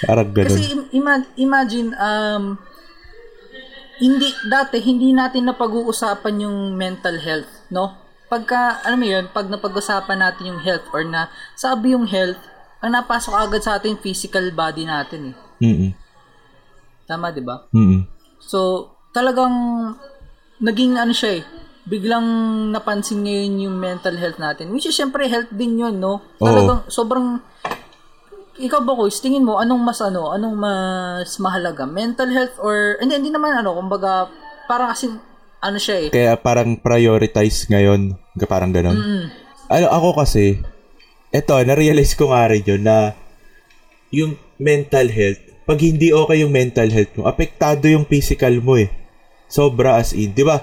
[0.00, 0.54] Parang ganun.
[0.54, 2.56] Kasi im- ima- imagine, um,
[4.00, 7.94] hindi, dati, hindi natin napag-uusapan yung mental health, no?
[8.32, 12.38] Pagka, alam mo yun, pag napag-usapan natin yung health or na sabi yung health,
[12.80, 15.36] ang napasok agad sa atin physical body natin eh.
[15.60, 15.90] Mm-mm.
[17.04, 17.68] Tama, di ba?
[17.76, 18.08] Mm-mm.
[18.40, 19.52] So, talagang
[20.62, 21.44] naging ano siya eh,
[21.84, 22.24] biglang
[22.70, 24.72] napansin ngayon yung mental health natin.
[24.72, 26.24] Which is, syempre, health din yun, no?
[26.40, 26.46] Oo.
[26.46, 27.42] Talagang, sobrang,
[28.60, 31.88] ikaw ba, Kuys, tingin mo, anong mas, ano, anong mas mahalaga?
[31.88, 34.28] Mental health or, hindi, hindi naman, ano, kumbaga,
[34.68, 35.08] parang kasi,
[35.60, 36.08] ano siya eh.
[36.12, 38.16] Kaya parang prioritize ngayon.
[38.48, 38.96] Parang ganun.
[38.96, 39.24] Mm.
[39.68, 40.60] Ano, ako kasi,
[41.32, 43.12] eto, na-realize ko nga rin yun na
[44.10, 48.90] yung mental health, pag hindi okay yung mental health mo, apektado yung physical mo eh.
[49.46, 50.34] Sobra as in.
[50.34, 50.58] Di ba?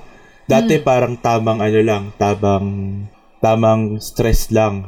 [0.48, 2.68] Dati parang tamang ano lang, tamang,
[3.44, 4.88] tamang stress lang.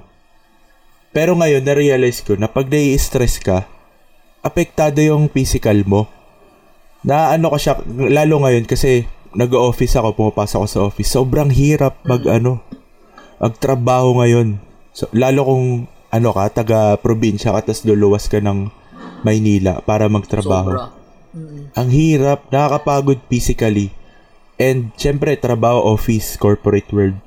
[1.10, 3.66] Pero ngayon, na-realize ko na pag nai-stress ka,
[4.46, 6.06] apektado yung physical mo.
[7.02, 11.10] Na ano ko siya, lalo ngayon kasi nag-office ako, pumapasok ako sa office.
[11.10, 12.62] Sobrang hirap mag ano,
[13.40, 14.60] magtrabaho ngayon.
[14.94, 15.66] So, lalo kung
[16.10, 18.70] ano ka, taga-probinsya ka, tapos luluwas ka ng
[19.20, 20.72] Maynila para magtrabaho.
[20.74, 20.96] Sobra.
[21.30, 21.62] Mm.
[21.78, 23.94] Ang hirap, nakakapagod physically.
[24.60, 27.20] And syempre, trabaho, office, corporate world.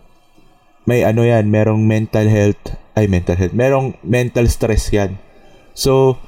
[0.82, 5.16] May ano yan, merong mental health, ay mental health, merong mental stress yan.
[5.72, 6.18] So,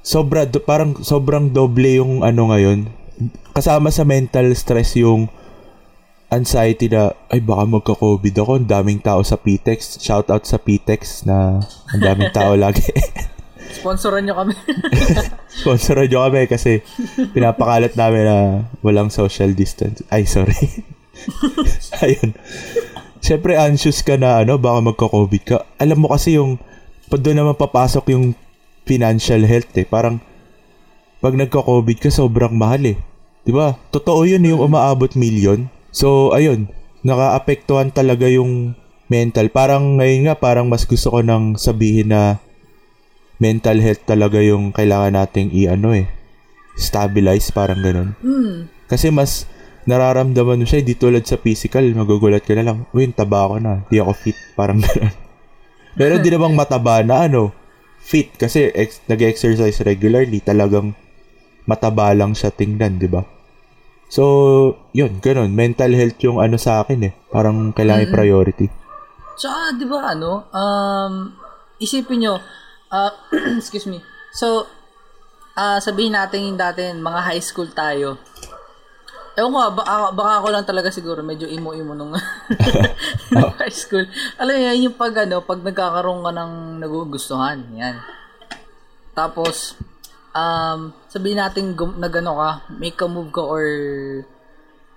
[0.00, 2.88] sobra, do- parang sobrang doble yung ano ngayon.
[3.52, 5.26] Kasama sa mental stress yung
[6.28, 9.98] anxiety na, ay baka magka-COVID ako, ang daming tao sa PTEX.
[9.98, 12.84] Shout out sa PTEX na ang daming tao lagi.
[13.68, 14.54] Sponsoran nyo kami.
[15.60, 16.80] Sponsoran nyo kami kasi
[17.32, 18.38] pinapakalat namin na
[18.80, 20.00] walang social distance.
[20.08, 20.86] Ay, sorry.
[22.04, 22.32] Ayun.
[23.18, 25.56] Siyempre, anxious ka na ano, baka magka-COVID ka.
[25.78, 26.58] Alam mo kasi yung,
[27.10, 28.36] doon naman papasok yung
[28.88, 29.86] financial health eh.
[29.86, 30.22] Parang,
[31.18, 32.98] pag nagka-COVID ka, sobrang mahal eh.
[33.48, 33.80] Ba?
[33.88, 35.72] Totoo yun yung umaabot million.
[35.88, 36.68] So, ayun.
[37.00, 38.76] Nakaapektuhan talaga yung
[39.08, 39.48] mental.
[39.48, 42.38] Parang ngayon nga, parang mas gusto ko nang sabihin na
[43.40, 46.06] mental health talaga yung kailangan nating i-ano eh.
[46.76, 48.14] Stabilize, parang ganun.
[48.20, 48.68] Hmm.
[48.86, 49.48] Kasi mas
[49.88, 53.88] nararamdaman mo siya, hindi tulad sa physical, magugulat ka na lang, uy, taba ko na,
[53.88, 55.14] di ako fit, parang gano'n.
[55.98, 57.56] Pero di namang mataba na ano,
[58.04, 60.92] fit, kasi ex- nag-exercise regularly, talagang
[61.64, 63.24] mataba lang siya tingnan, di ba?
[64.08, 64.24] So,
[64.96, 65.52] yun, ganun.
[65.52, 67.12] Mental health yung ano sa akin eh.
[67.28, 68.16] Parang kailangan mm-hmm.
[68.16, 68.66] priority.
[69.36, 71.12] Tsaka, di ba ano, um,
[71.76, 72.40] isipin nyo,
[72.88, 73.12] uh,
[73.60, 74.00] excuse me,
[74.32, 74.64] so,
[75.54, 78.16] uh, sabihin natin yung dati, mga high school tayo.
[79.38, 84.02] Ewan ko, baka, baka ako lang talaga siguro, medyo imo-imo nung, nung high school.
[84.34, 88.02] Alam mo yan, yung pag ano, pag nagkakaroon ka ng nagugustuhan, yan.
[89.14, 89.78] Tapos,
[90.34, 93.62] um, sabihin natin gum- na gano ka, make a move ka or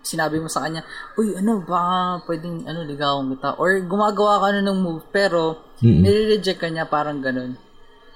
[0.01, 0.81] sinabi mo sa kanya,
[1.21, 3.61] uy, ano, baka pwedeng, ano, ligawan kita.
[3.61, 6.01] Or gumagawa ka na ng move, pero mm-hmm.
[6.01, 7.61] nire-reject ka niya, parang ganun.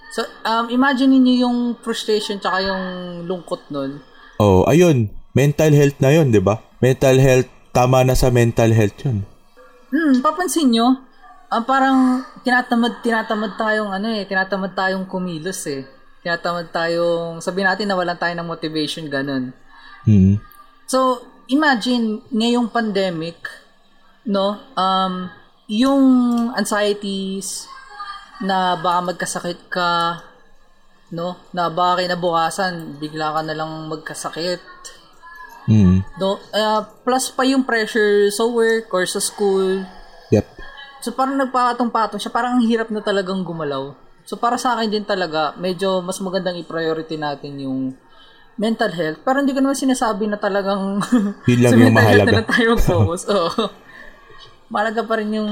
[0.09, 2.83] So, um, imagine niyo yung frustration tsaka yung
[3.29, 4.01] lungkot nun.
[4.41, 5.13] Oh, ayun.
[5.35, 6.63] Mental health na yun, di ba?
[6.79, 9.27] Mental health, tama na sa mental health yun.
[9.91, 10.95] Hmm, papansin nyo,
[11.51, 15.83] um, parang tinatamad, tinatamad tayong, ano eh, tinatamad tayong kumilos eh.
[16.23, 19.51] Tinatamad tayong, sabihin natin na walan tayo ng motivation, ganun.
[20.07, 20.39] Hmm.
[20.87, 21.19] So,
[21.51, 23.35] imagine, ngayong pandemic,
[24.23, 25.27] no, um,
[25.67, 26.03] yung
[26.55, 27.67] anxieties,
[28.39, 30.19] na baka magkasakit ka,
[31.15, 34.63] no, na baka kinabukasan, bigla ka na lang magkasakit.
[35.65, 36.06] Mm.
[36.21, 39.82] No, uh, plus pa yung pressure sa work or sa school.
[40.30, 40.45] Yep.
[41.01, 43.93] So parang nagpatong-patong siya, parang hirap na talagang gumalaw.
[44.25, 47.93] So para sa akin din talaga, medyo mas magandang i-priority natin yung
[48.58, 49.21] mental health.
[49.21, 51.01] Pero hindi ko naman sinasabi na talagang
[51.49, 52.41] Yun lang yung mahalaga.
[52.41, 53.21] na tayo mag-focus.
[53.30, 53.63] Oo.
[54.65, 55.51] Mahalaga pa rin yung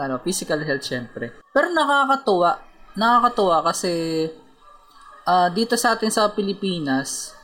[0.00, 1.36] ano, physical health syempre.
[1.52, 2.64] Pero nakakatuwa.
[2.96, 3.92] Nakakatuwa kasi
[5.28, 7.36] uh, dito sa atin sa Pilipinas,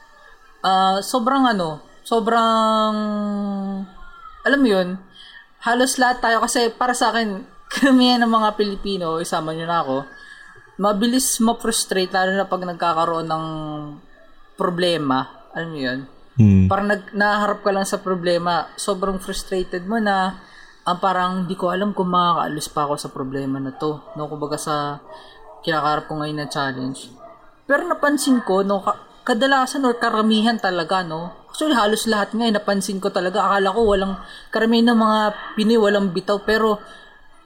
[0.64, 2.94] uh, sobrang ano, sobrang
[4.42, 4.98] alam mo yun,
[5.62, 9.96] halos lahat tayo kasi para sa akin, karamihan ng mga Pilipino, isama nyo na ako,
[10.82, 13.46] mabilis ma-frustrate lalo na pag nagkakaroon ng
[14.58, 15.46] problema.
[15.54, 16.00] Alam mo yun?
[16.34, 16.66] Hmm.
[16.66, 20.40] Parang nag, naharap ka lang sa problema, sobrang frustrated mo na
[20.88, 24.00] ang ah, parang di ko alam kung makakaalis pa ako sa problema na to.
[24.16, 24.98] No, kumbaga sa
[25.60, 27.12] kinakarap ko ngayon na challenge.
[27.68, 28.80] Pero napansin ko, no,
[29.22, 33.42] kadalasan or karamihan talaga, no, Actually, halos lahat nga, eh, napansin ko talaga.
[33.42, 34.14] Akala ko walang,
[34.54, 35.18] karamihan ng mga
[35.58, 36.38] Pinoy walang bitaw.
[36.46, 36.78] Pero,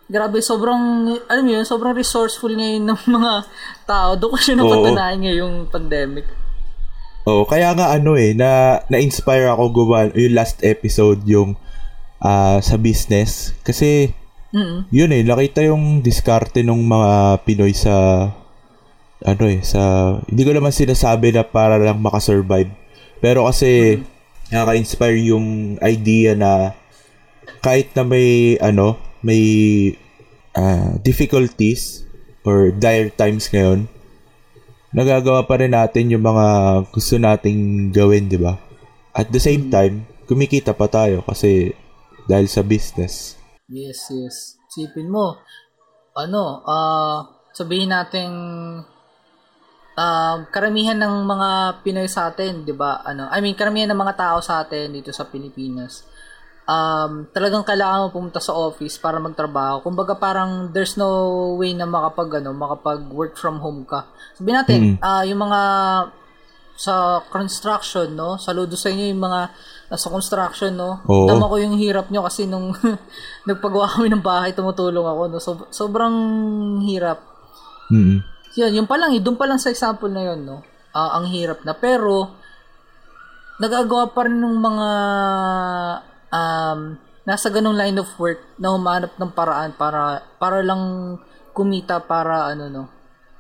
[0.07, 3.33] grabe, sobrang, alam mo yun, sobrang resourceful ngayon ng mga
[3.89, 4.15] tao.
[4.15, 6.29] Doon ko siya napatunayan ngayong pandemic.
[7.25, 11.57] Oo, kaya nga ano eh, na, na-inspire ako gumawa yung last episode yung
[12.21, 13.57] uh, sa business.
[13.65, 14.13] Kasi,
[14.53, 14.93] mm-hmm.
[14.93, 17.13] yun eh, nakita yung diskarte ng mga
[17.49, 18.29] Pinoy sa,
[19.25, 22.84] ano eh, sa, hindi ko naman sinasabi na para lang makasurvive.
[23.25, 24.53] Pero kasi, mm-hmm.
[24.53, 26.77] nakaka-inspire yung idea na
[27.65, 29.41] kahit na may, ano, may
[30.53, 32.05] uh, difficulties
[32.45, 33.89] or dire times ngayon,
[34.93, 36.47] nagagawa pa rin natin yung mga
[36.93, 38.61] gusto nating gawin, di ba?
[39.17, 41.73] At the same time, kumikita pa tayo kasi
[42.29, 43.41] dahil sa business.
[43.73, 44.61] Yes, yes.
[44.69, 45.41] Sipin mo,
[46.13, 47.25] ano, uh,
[47.57, 48.29] sabihin natin
[49.99, 51.49] uh, karamihan ng mga
[51.83, 53.03] Pinoy sa atin, 'di ba?
[53.07, 56.07] Ano, I mean, karamihan ng mga tao sa atin dito sa Pilipinas.
[56.65, 59.85] Um, talagang kailangan mo pumunta sa office para magtrabaho.
[59.85, 64.09] Kumbaga parang there's no way na makapag ano, makapag work from home ka.
[64.33, 64.99] Sabihin natin, mm.
[65.05, 65.61] uh, yung mga
[66.75, 68.35] sa construction, no?
[68.41, 69.41] Saludo sa inyo yung mga
[69.95, 71.05] sa construction, no?
[71.07, 71.31] Oo.
[71.31, 72.75] Tama ko yung hirap nyo kasi nung
[73.49, 75.39] nagpagawa kami ng bahay, tumutulong ako, no?
[75.39, 76.17] So, sobrang
[76.83, 77.23] hirap.
[77.95, 78.34] Mm.
[78.55, 80.63] Yan, yung pa lang, eh, doon pa lang sa example na yun, no?
[80.95, 81.75] Uh, ang hirap na.
[81.75, 82.31] Pero,
[83.59, 84.89] nagagawa pa rin ng mga
[86.35, 86.81] um,
[87.25, 91.17] nasa ganong line of work na humanap ng paraan para para lang
[91.55, 92.85] kumita para ano no.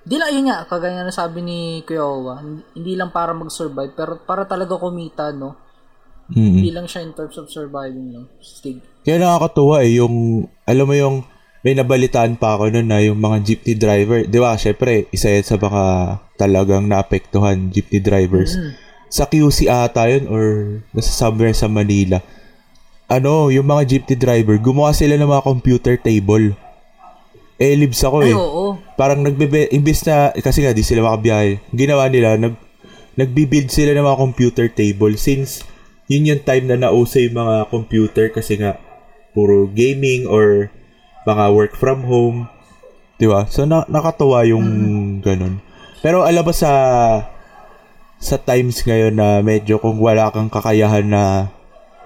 [0.05, 2.44] Hindi lang yun nga, kagaya na sabi ni Kuya Owa,
[2.77, 5.57] hindi lang para mag-survive, pero para talaga kumita, no?
[6.29, 6.44] Mm-hmm.
[6.61, 8.29] Hindi lang siya in terms of surviving, no?
[8.44, 8.85] Stig.
[9.00, 11.16] Kaya nakakatuwa eh, yung, alam mo yung,
[11.64, 15.42] may nabalitaan pa ako noon na yung mga jeepney driver, di ba, syempre, isa yan
[15.48, 15.83] sa mga
[16.37, 18.55] talagang naapektuhan jeepney drivers.
[18.55, 18.72] Mm-hmm.
[19.09, 20.44] Sa QC ata yun or
[20.92, 22.20] nasa somewhere sa Manila
[23.09, 26.57] ano, yung mga jeepney driver, gumawa sila ng mga computer table.
[27.61, 28.33] Eh, libs ako eh.
[28.33, 28.81] Ay, oo.
[28.96, 32.57] Parang nagbe imbis na, kasi nga di sila makabiyahe, ginawa nila, nag,
[33.14, 35.62] nagbibuild sila ng mga computer table since
[36.11, 38.74] yun yung time na nauso yung mga computer kasi nga
[39.31, 40.74] puro gaming or
[41.24, 42.48] mga work from home.
[43.16, 43.48] Di ba?
[43.48, 45.10] So, na, nakatawa yung mm.
[45.24, 45.60] ganun.
[46.04, 46.72] Pero alam ba sa
[48.20, 51.52] sa times ngayon na medyo kung wala kang kakayahan na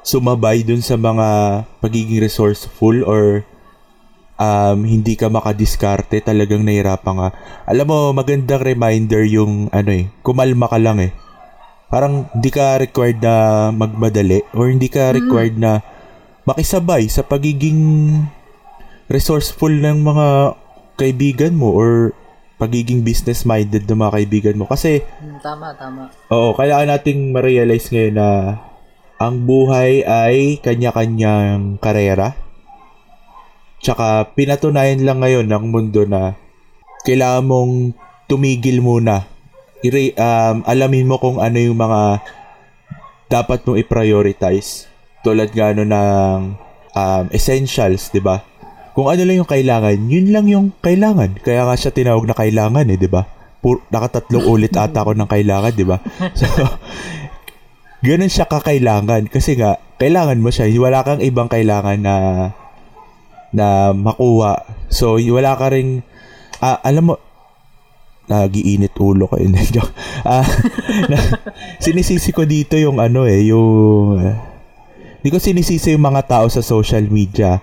[0.02, 3.46] sumabay dun sa mga pagiging resourceful or
[4.38, 7.28] um, hindi ka makadiskarte, talagang nahirapan ka.
[7.68, 11.12] Alam mo, magandang reminder yung ano eh, kumalma ka lang eh.
[11.88, 15.80] Parang hindi ka required na magmadali or hindi ka required na
[16.44, 17.80] makisabay sa pagiging
[19.08, 20.28] resourceful ng mga
[20.94, 22.12] kaibigan mo or
[22.58, 24.66] pagiging business-minded ng mga kaibigan mo.
[24.66, 26.10] Kasi, Hmm, Tama, tama.
[26.28, 28.28] oo, kailangan nating ma-realize ngayon na
[29.16, 32.34] ang buhay ay kanya-kanyang karera.
[33.78, 36.34] Tsaka, pinatunayan lang ngayon ng mundo na
[37.06, 37.72] kailangan mong
[38.26, 39.22] tumigil muna.
[39.80, 42.18] I- um, alamin mo kung ano yung mga
[43.30, 44.90] dapat mong i-prioritize.
[45.22, 46.38] Tulad nga ano ng
[46.92, 48.42] um, essentials, di ba?
[48.98, 51.38] Kung ano lang yung kailangan, yun lang yung kailangan.
[51.38, 53.22] Kaya nga siya tinawag na kailangan eh, di ba?
[53.62, 56.02] Pur- nakatatlong ulit ata ako ng kailangan, di ba?
[56.34, 56.50] So,
[58.06, 59.30] ganun siya kakailangan.
[59.30, 60.66] Kasi nga, kailangan mo siya.
[60.82, 62.14] Wala kang ibang kailangan na
[63.54, 64.66] na makuha.
[64.90, 66.02] So, wala ka ring,
[66.58, 67.22] ah, alam mo,
[68.26, 69.38] nagiinit ulo ko.
[69.46, 69.94] Hindi, joke.
[70.26, 70.42] Ah,
[71.06, 71.38] na-
[71.78, 74.26] sinisisi ko dito yung ano eh, yung,
[75.22, 77.62] hindi ko sinisisi yung mga tao sa social media.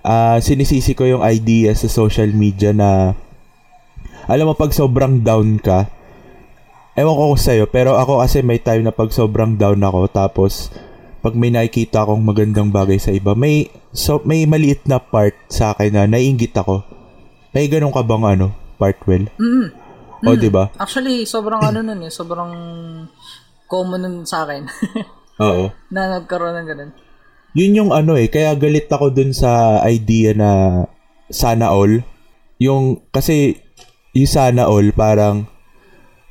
[0.00, 3.12] Ah, sinisisi ko yung idea sa social media na,
[4.24, 5.90] alam mo, pag sobrang down ka,
[6.96, 10.72] ewan ko kung sa'yo, pero ako kasi may time na pag sobrang down ako, tapos,
[11.20, 15.76] pag may nakikita akong magandang bagay sa iba, may so may maliit na part sa
[15.76, 16.80] akin na naiinggit ako.
[17.52, 19.28] May ganun ka bang ano, part well?
[19.36, 19.68] Mm.
[20.20, 20.68] O, di ba?
[20.76, 22.12] Actually, sobrang ano nun eh.
[22.12, 22.52] Sobrang
[23.64, 24.68] common nun sa akin.
[25.40, 25.72] Oo.
[25.88, 26.90] na nagkaroon ng ganun.
[27.50, 30.84] Yun yung ano eh, kaya galit ako dun sa idea na
[31.30, 32.06] sana all.
[32.62, 33.58] Yung, kasi,
[34.14, 35.50] yung sana all, parang,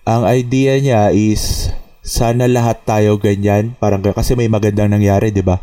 [0.07, 3.75] ang idea niya is, sana lahat tayo ganyan.
[3.83, 5.59] Parang, kasi may magandang nangyari, di ba?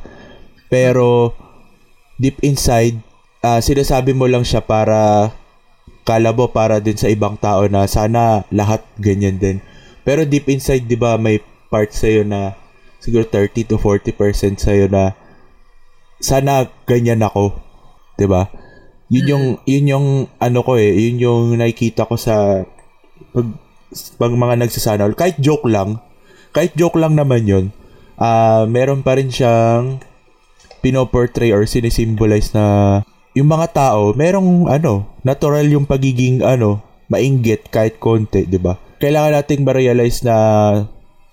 [0.69, 1.33] Pero,
[2.21, 3.01] deep inside,
[3.41, 5.33] ah, sinasabi mo lang siya para,
[6.05, 9.59] kalabo para din sa ibang tao na sana lahat ganyan din.
[10.05, 11.41] Pero deep inside, di ba, may
[11.73, 12.53] part sa'yo na,
[13.01, 15.17] siguro 30 to 40% sa'yo na,
[16.27, 17.55] sana ganyan ako.
[18.19, 18.51] 'Di ba?
[19.07, 20.07] Yun yung yun yung
[20.43, 22.67] ano ko eh, yun yung nakikita ko sa
[23.31, 23.47] pag,
[24.19, 25.15] pag mga nagsasana all.
[25.15, 26.03] Kahit joke lang,
[26.51, 27.65] kahit joke lang naman yun,
[28.19, 30.03] ah meron pa rin siyang
[30.83, 32.99] pinoportray or sinisimbolize na
[33.39, 38.75] yung mga tao, merong ano, natural yung pagiging ano, mainggit kahit konti, 'di ba?
[38.99, 40.37] Kailangan nating ma-realize na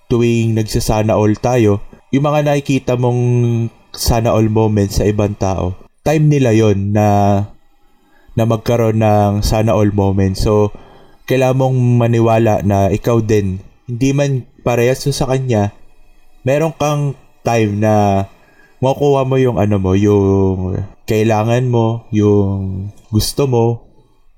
[0.06, 1.82] tuwing nagsasana all tayo,
[2.14, 3.20] yung mga nakikita mong
[3.94, 7.08] sana all moments sa ibang tao, time nila yon na
[8.34, 10.42] na magkaroon ng sana all moments.
[10.42, 10.74] So,
[11.30, 15.72] kailangan mong maniwala na ikaw din, hindi man parehas sa kanya,
[16.42, 17.14] meron kang
[17.46, 18.26] time na
[18.82, 23.64] makukuha mo yung ano mo, yung kailangan mo, yung gusto mo.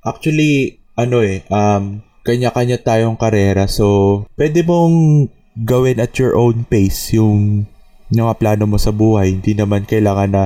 [0.07, 3.67] Actually, ano eh, um, kanya-kanya tayong karera.
[3.67, 7.67] So, pwede mong gawin at your own pace yung
[8.11, 9.35] yung mga plano mo sa buhay.
[9.41, 10.43] Hindi naman kailangan na,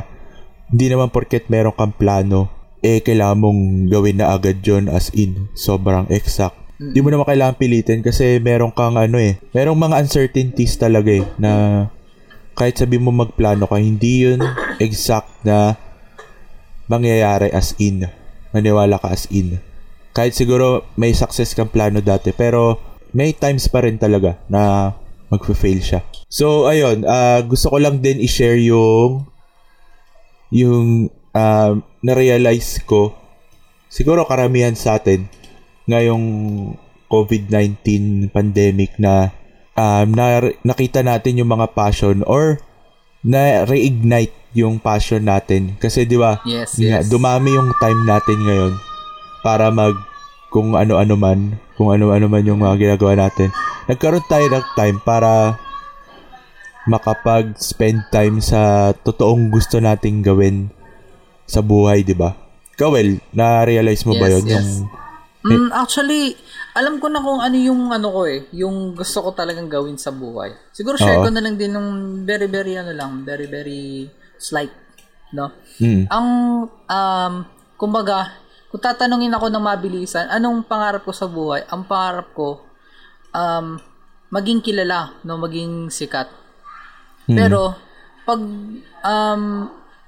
[0.71, 2.49] hindi naman porket meron kang plano,
[2.81, 3.61] eh kailangan mong
[3.93, 6.57] gawin na agad yon as in, sobrang exact.
[6.81, 11.29] Hindi mo naman kailangan pilitin kasi meron kang ano eh, merong mga uncertainties talaga eh,
[11.37, 11.53] na
[12.57, 14.41] kahit sabi mo magplano ka, hindi yun
[14.81, 15.77] exact na
[16.89, 18.09] mangyayari as in.
[18.57, 19.61] Maniwala ka as in.
[20.17, 22.81] Kahit siguro may success kang plano dati, pero
[23.13, 24.93] may times pa rin talaga na
[25.31, 26.01] magfe-fail siya.
[26.27, 29.27] So, ayun, ah, gusto ko lang din i-share yung
[30.51, 33.15] yung ah, na-realize ko
[33.91, 35.27] siguro karamihan sa atin
[35.91, 36.25] ngayong
[37.11, 37.87] COVID-19
[38.31, 39.35] pandemic na
[39.75, 42.63] um, na nakita natin yung mga passion or
[43.27, 47.11] na reignite yung passion natin kasi di ba Yes, yes.
[47.11, 48.73] dumami yung time natin ngayon
[49.43, 49.99] para mag
[50.51, 51.39] kung ano-ano man
[51.79, 53.49] kung ano-ano man yung mga ginagawa natin
[53.87, 55.57] nagkaroon tayo ng time para
[56.87, 60.73] makapag-spend time sa totoong gusto nating gawin
[61.45, 62.33] sa buhay, di ba?
[62.75, 64.45] Kawel, na-realize mo ba Yes, yun?
[64.49, 64.59] yes.
[64.61, 64.69] Yung,
[65.41, 66.37] Mm, actually,
[66.77, 70.13] alam ko na kung ano yung ano ko eh, yung gusto ko talagang gawin sa
[70.13, 70.53] buhay.
[70.69, 71.25] Siguro share Oo.
[71.25, 71.89] ko na lang din ng
[72.29, 74.05] very very ano lang, very very
[74.37, 74.69] slight,
[75.33, 75.49] no?
[75.81, 76.27] mm, Ang
[76.69, 77.33] um
[77.81, 78.37] kumbaga,
[78.71, 81.67] kung tatanungin ako ng mabilisan, anong pangarap ko sa buhay?
[81.69, 82.63] Ang pangarap ko
[83.35, 83.79] um
[84.31, 86.31] maging kilala, no, maging sikat.
[87.27, 87.75] Pero
[88.23, 88.41] pag
[89.03, 89.43] um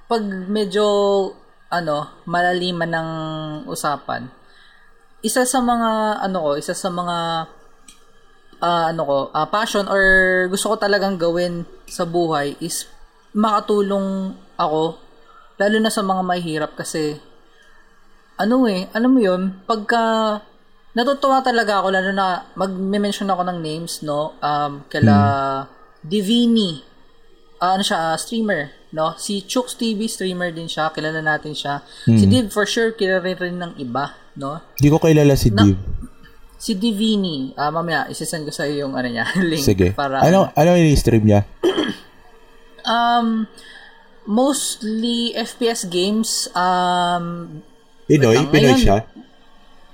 [0.07, 0.87] pag medyo
[1.73, 3.11] ano, malaliman ng
[3.67, 4.31] usapan,
[5.27, 7.19] isa sa mga ano ko, isa sa mga
[8.63, 10.03] ah, ano ko, ah, passion or
[10.47, 12.87] gusto ko talagang gawin sa buhay is
[13.35, 15.01] makatulong ako
[15.59, 17.19] lalo na sa mga mahihirap kasi
[18.43, 20.03] ano eh, alam mo yun, pagka
[20.93, 24.35] natutuwa talaga ako lalo na mag-mention ako ng names, no?
[24.43, 25.15] Um, kala
[26.03, 26.83] Divini.
[27.63, 29.15] Ah, ano siya, ah, streamer, no?
[29.15, 31.87] Si Chooks TV streamer din siya, kilala natin siya.
[32.05, 34.59] Si Div for sure kilala rin ng iba, no?
[34.75, 35.79] Hindi ko kilala si Div.
[36.63, 39.91] Si Divini, ah mamaya isesend ko sa iyo yung ano niya, link Sige.
[39.95, 41.43] para ano, ano yung stream niya?
[42.87, 43.47] um
[44.27, 47.59] mostly FPS games, um
[48.13, 48.35] Pinoy?
[48.35, 48.99] lang, Pinoy ngayon- siya?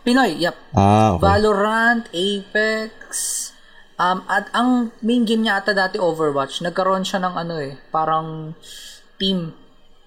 [0.00, 0.56] Pinoy, yep.
[0.72, 1.22] Ah, okay.
[1.22, 3.00] Valorant, Apex,
[3.96, 6.60] um, at ang main game niya ata dati Overwatch.
[6.60, 8.56] Nagkaroon siya ng ano eh, parang
[9.14, 9.52] team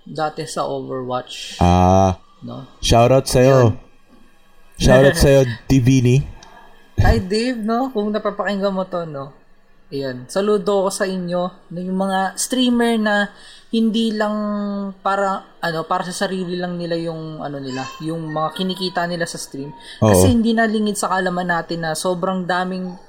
[0.01, 2.66] dati sa Overwatch, Ah, no?
[2.80, 3.78] shoutout sa'yo.
[4.76, 6.18] Shoutout sa'yo, Divini.
[6.97, 7.89] Hi Dave, no?
[7.89, 9.34] Kung napapakinggan mo to, no?
[9.89, 10.26] Ayan.
[10.26, 11.70] Saludo ko sa inyo.
[11.70, 13.28] Yung mga streamer na
[13.72, 14.36] hindi lang
[14.99, 19.39] para ano para sa sarili lang nila yung ano nila yung mga kinikita nila sa
[19.39, 19.72] stream.
[20.03, 20.32] Kasi Oo.
[20.32, 22.99] hindi na lingid sa kalaman natin na sobrang daming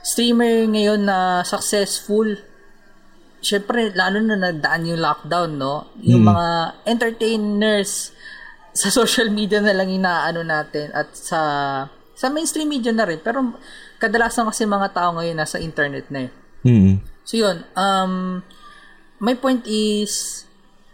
[0.00, 2.32] streamer ngayon na successful.
[3.44, 5.92] Syempre lalo na nagdaan yung lockdown no?
[6.00, 8.16] Yung mga entertainers
[8.72, 11.40] sa social media na lang inaano natin at sa
[12.16, 13.20] sa mainstream media na rin.
[13.20, 13.52] Pero
[14.00, 16.30] kadalasan kasi mga tao ngayon nasa internet na eh.
[16.64, 17.04] Hmm.
[17.28, 18.40] So yun, um,
[19.18, 20.44] my point is,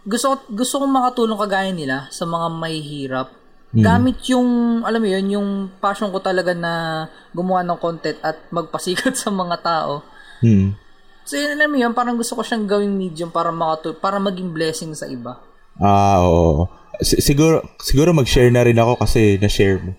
[0.03, 3.31] gusto, gusto kong makatulong kagaya nila sa mga may hirap.
[3.73, 5.49] Gamit yung, alam mo yun, yung
[5.81, 10.05] passion ko talaga na gumawa ng content at magpasikat sa mga tao.
[10.45, 10.77] Hmm.
[11.25, 14.53] So yun, alam mo yun, parang gusto ko siyang gawing medium para makatul para maging
[14.53, 15.41] blessing sa iba.
[15.81, 16.69] Ah, oo.
[17.01, 19.97] Si- siguro, siguro mag-share na rin ako kasi na-share mo.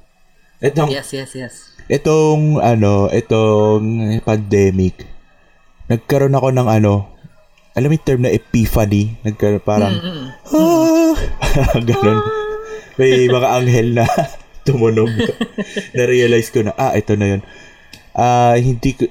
[0.63, 1.55] Itong, Yes, yes, yes.
[1.91, 3.83] itong, ano, itong
[4.23, 5.03] pandemic,
[5.91, 7.11] nagkaroon ako ng ano,
[7.75, 9.19] alam mo yung term na epiphany?
[9.27, 9.95] Nagkaroon parang,
[10.55, 11.15] ah,
[11.89, 12.23] ganun.
[12.95, 14.07] May mga anghel na
[14.67, 15.11] tumunog.
[15.99, 17.43] Na-realize ko na, ah, ito na yun.
[18.15, 19.11] Ah, hindi ko,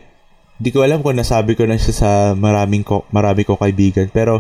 [0.55, 2.09] hindi ko alam kung nasabi ko na siya sa
[2.39, 4.07] maraming ko, marami ko kaibigan.
[4.07, 4.39] Pero,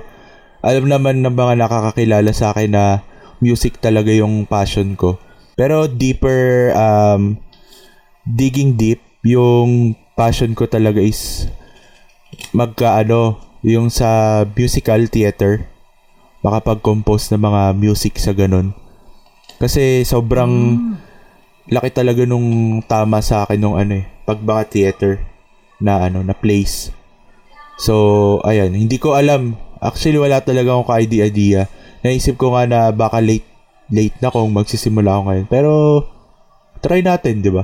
[0.63, 3.03] alam naman ng mga nakakakilala sa akin na
[3.43, 5.19] music talaga yung passion ko.
[5.59, 7.35] Pero deeper, um,
[8.23, 11.51] digging deep, yung passion ko talaga is
[12.55, 15.63] magkaano, yung sa musical theater,
[16.43, 18.75] makapag-compose ng mga music sa ganun.
[19.57, 20.75] Kasi sobrang
[21.71, 25.23] laki talaga nung tama sa akin nung ano eh, pagbaka theater
[25.79, 26.91] na ano, na place.
[27.79, 29.55] So, ayan, hindi ko alam.
[29.79, 31.71] Actually, wala talaga akong ka-idea.
[32.03, 33.47] Naisip ko nga na baka late
[33.91, 35.47] late na kung magsisimula ako ngayon.
[35.47, 35.71] Pero,
[36.83, 37.63] try natin, di ba?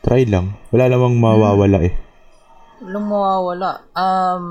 [0.00, 0.56] Try lang.
[0.72, 1.94] Wala namang mawawala eh.
[2.82, 3.68] Walang mawawala.
[3.94, 4.42] Um,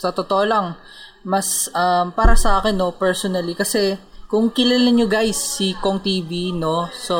[0.00, 0.80] sa totoo lang,
[1.28, 4.00] mas um, para sa akin, no, personally, kasi
[4.32, 7.16] kung kilala nyo guys si Kong TV, no, so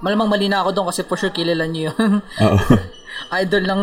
[0.00, 2.24] malamang mali na ako doon kasi for sure kilala nyo yun.
[3.44, 3.82] Idol ng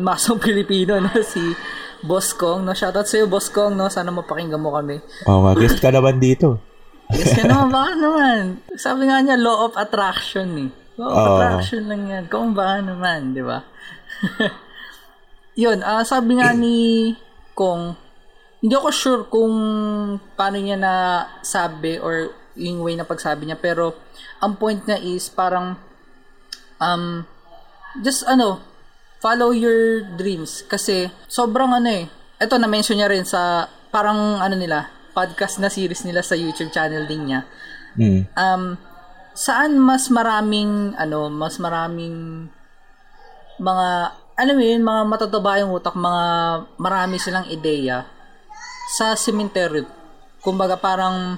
[0.00, 1.52] masong Pilipino, no, si
[2.00, 4.96] Boss Kong, no, shoutout sa'yo, Boss Kong, no, sana mapakinggan mo kami.
[5.28, 6.56] Oo nga, guest ka naman dito.
[7.10, 8.42] Yes, ka naman, baka naman.
[8.78, 10.70] Sabi nga niya, law of attraction, eh.
[10.94, 11.26] Law of Oo.
[11.34, 12.24] attraction lang yan.
[12.30, 13.66] Kung baka naman, di ba?
[15.58, 17.10] Yun, ah sabi nga ni
[17.60, 17.92] Kong,
[18.64, 19.52] hindi ako sure kung
[20.32, 20.92] paano niya na
[21.44, 23.92] sabi or yung way na pagsabi niya, pero
[24.40, 25.76] ang point niya is parang
[26.80, 27.28] um,
[28.00, 28.64] just ano,
[29.20, 30.64] follow your dreams.
[30.64, 32.08] Kasi sobrang ano eh,
[32.40, 37.04] eto na-mention niya rin sa parang ano nila, podcast na series nila sa YouTube channel
[37.04, 37.40] din niya.
[38.00, 38.22] Mm.
[38.40, 38.64] Um,
[39.36, 42.48] saan mas maraming ano, mas maraming
[43.60, 43.88] mga
[44.40, 46.24] alam mo yun, mga matataba yung utak, mga
[46.80, 48.08] marami silang ideya
[48.96, 49.84] sa cemetery.
[50.40, 51.36] Kumbaga parang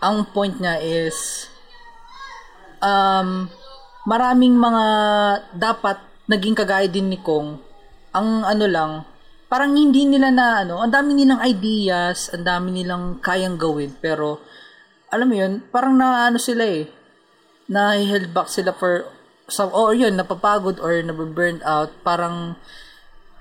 [0.00, 1.44] ang point niya is
[2.80, 3.44] um,
[4.08, 4.84] maraming mga
[5.52, 6.00] dapat
[6.32, 7.60] naging kagaya din ni Kong.
[8.16, 9.04] Ang ano lang,
[9.52, 14.40] parang hindi nila na ano, ang dami nilang ideas, ang dami nilang kayang gawin, pero
[15.12, 16.88] alam mo yun, parang na ano sila eh,
[17.68, 19.19] na held back sila for
[19.50, 22.54] sa or yun napapagod or nabe-burnt out parang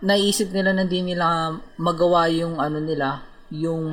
[0.01, 3.21] naisip nila na hindi nila magawa yung ano nila
[3.53, 3.83] yung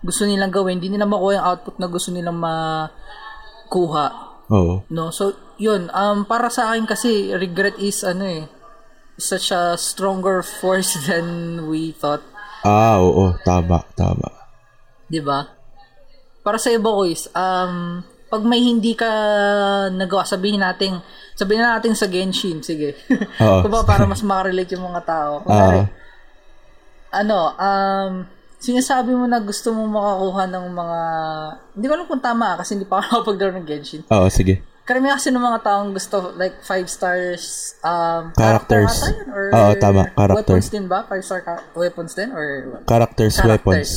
[0.00, 4.06] gusto nilang gawin hindi nila makuha yung output na gusto nilang makuha
[4.50, 4.82] Oo.
[4.90, 8.44] no so yun um para sa akin kasi regret is ano eh
[9.20, 12.24] such a stronger force than we thought
[12.60, 13.32] Ah, oo.
[13.40, 14.28] Tama, tama.
[15.08, 15.48] 'di ba?
[16.44, 19.10] Para sa iba ko is um pag may hindi ka
[19.90, 21.02] nagawa, sabihin natin
[21.34, 22.94] sabihin na natin sa Genshin, sige.
[23.40, 23.64] Oo.
[23.64, 25.32] Kung ba para mas makarelate yung mga tao.
[25.42, 25.80] Oo.
[27.10, 28.12] ano, um,
[28.60, 30.98] sinasabi mo na gusto mo makakuha ng mga,
[31.74, 34.02] hindi ko alam kung tama kasi hindi pa ako nakapagdaro ng Genshin.
[34.06, 34.62] Oo, sige.
[34.84, 39.00] Karamihan kasi ng mga taong gusto, like, five stars, um, Characters.
[39.00, 39.32] character yun?
[39.32, 40.54] Or Oo, tama, character.
[40.54, 40.98] Weapons din ba?
[41.08, 42.30] Five star ka- weapons din?
[42.30, 42.82] Or what?
[42.84, 43.90] Characters, weapons.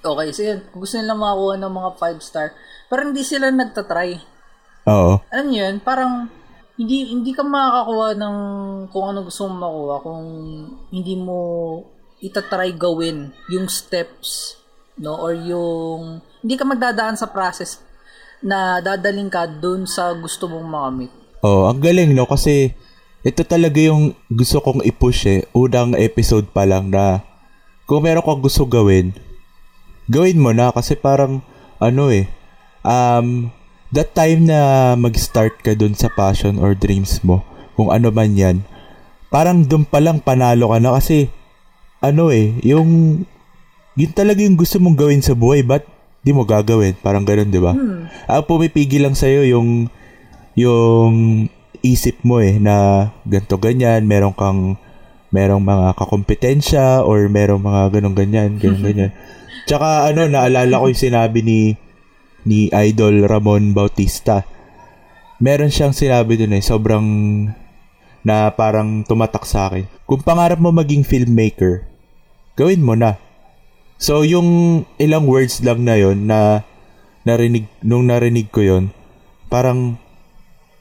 [0.00, 0.58] Okay, so yun.
[0.68, 2.46] Kung gusto nila makakuha ng mga five star,
[2.94, 4.22] pero hindi sila nagtatry.
[4.86, 5.18] Oo.
[5.34, 6.30] Alam niyo yun, parang
[6.78, 8.36] hindi hindi ka makakakuha ng
[8.94, 10.22] kung ano gusto mong makuha kung
[10.94, 11.38] hindi mo
[12.22, 14.58] itatry gawin yung steps
[14.98, 17.82] no or yung hindi ka magdadaan sa process
[18.42, 21.10] na dadaling ka dun sa gusto mong makamit.
[21.42, 22.78] Oh, ang galing no kasi
[23.26, 25.42] ito talaga yung gusto kong i-push eh.
[25.50, 27.26] Unang episode pa lang na
[27.90, 29.10] kung meron kang gusto gawin,
[30.06, 31.42] gawin mo na kasi parang
[31.82, 32.30] ano eh
[32.84, 33.50] um
[33.90, 37.42] that time na mag-start ka dun sa passion or dreams mo,
[37.74, 38.62] kung ano man yan,
[39.32, 41.30] parang dun pa lang panalo ka na kasi
[42.04, 43.22] ano eh, yung
[43.94, 45.86] yun talaga yung gusto mong gawin sa buhay, ba't
[46.24, 46.98] di mo gagawin?
[46.98, 47.76] Parang ganun, di ba?
[48.26, 49.86] Ang pumipigil lang sa'yo yung
[50.56, 51.46] yung
[51.84, 54.80] isip mo eh na ganto ganyan, meron kang
[55.34, 59.10] merong mga kakompetensya or merong mga ganong ganyan, ganyan ganyan.
[59.68, 61.58] Tsaka ano, naalala ko yung sinabi ni
[62.44, 64.44] ni Idol Ramon Bautista.
[65.42, 67.06] Meron siyang sinabi dun eh, sobrang
[68.24, 69.84] na parang tumatak sa akin.
[70.08, 71.84] Kung pangarap mo maging filmmaker,
[72.56, 73.20] gawin mo na.
[74.00, 76.64] So, yung ilang words lang na yon na
[77.28, 78.84] narinig, nung narinig ko yon
[79.52, 80.00] parang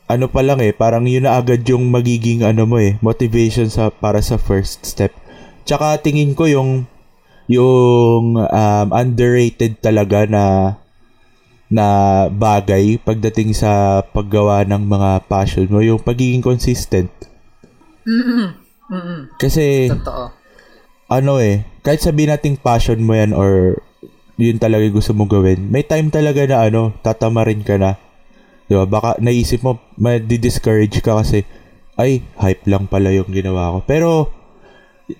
[0.07, 3.91] ano pa lang eh, parang yun na agad yung magiging ano mo eh, motivation sa
[3.91, 5.15] para sa first step.
[5.63, 6.87] Tsaka tingin ko yung
[7.47, 10.43] yung um, underrated talaga na
[11.73, 11.85] na
[12.29, 17.09] bagay pagdating sa paggawa ng mga passion mo, yung pagiging consistent.
[18.05, 18.53] Mm-mm.
[19.41, 20.29] Kasi Totoo.
[21.09, 23.81] ano eh, kahit sabihin nating passion mo yan or
[24.37, 27.97] yun talaga yung gusto mong gawin, may time talaga na ano, tatama rin ka na.
[28.69, 28.85] Di ba?
[28.85, 31.45] Baka naisip mo, ma-discourage ka kasi,
[31.97, 33.79] ay, hype lang pala yung ginawa ko.
[33.85, 34.09] Pero,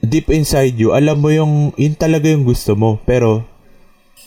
[0.01, 2.97] deep inside you, alam mo yung, yun talaga yung gusto mo.
[3.05, 3.45] Pero,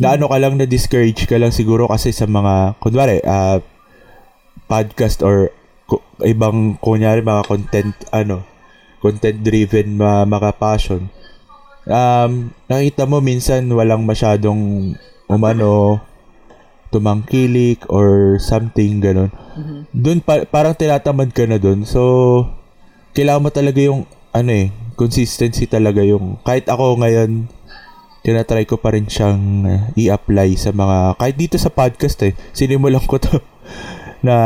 [0.02, 3.60] naano ka lang, na-discourage ka lang siguro kasi sa mga, kunwari, ah,
[4.66, 5.50] podcast or
[5.86, 8.42] ku- ibang, kunyari, mga content, ano,
[9.00, 11.02] content-driven mga, mga passion
[11.86, 14.92] um, nakita mo minsan walang masyadong
[15.30, 16.02] umano
[16.90, 19.30] tumangkilik or something ganun.
[19.90, 21.82] Doon pa- parang tinatamad ka na doon.
[21.82, 22.00] So
[23.16, 27.48] kailangan mo talaga yung ano eh, consistency talaga yung kahit ako ngayon
[28.26, 32.34] tinatry ko pa rin siyang uh, i-apply sa mga kahit dito sa podcast eh.
[32.50, 33.38] Sinimulan ko to
[34.26, 34.36] na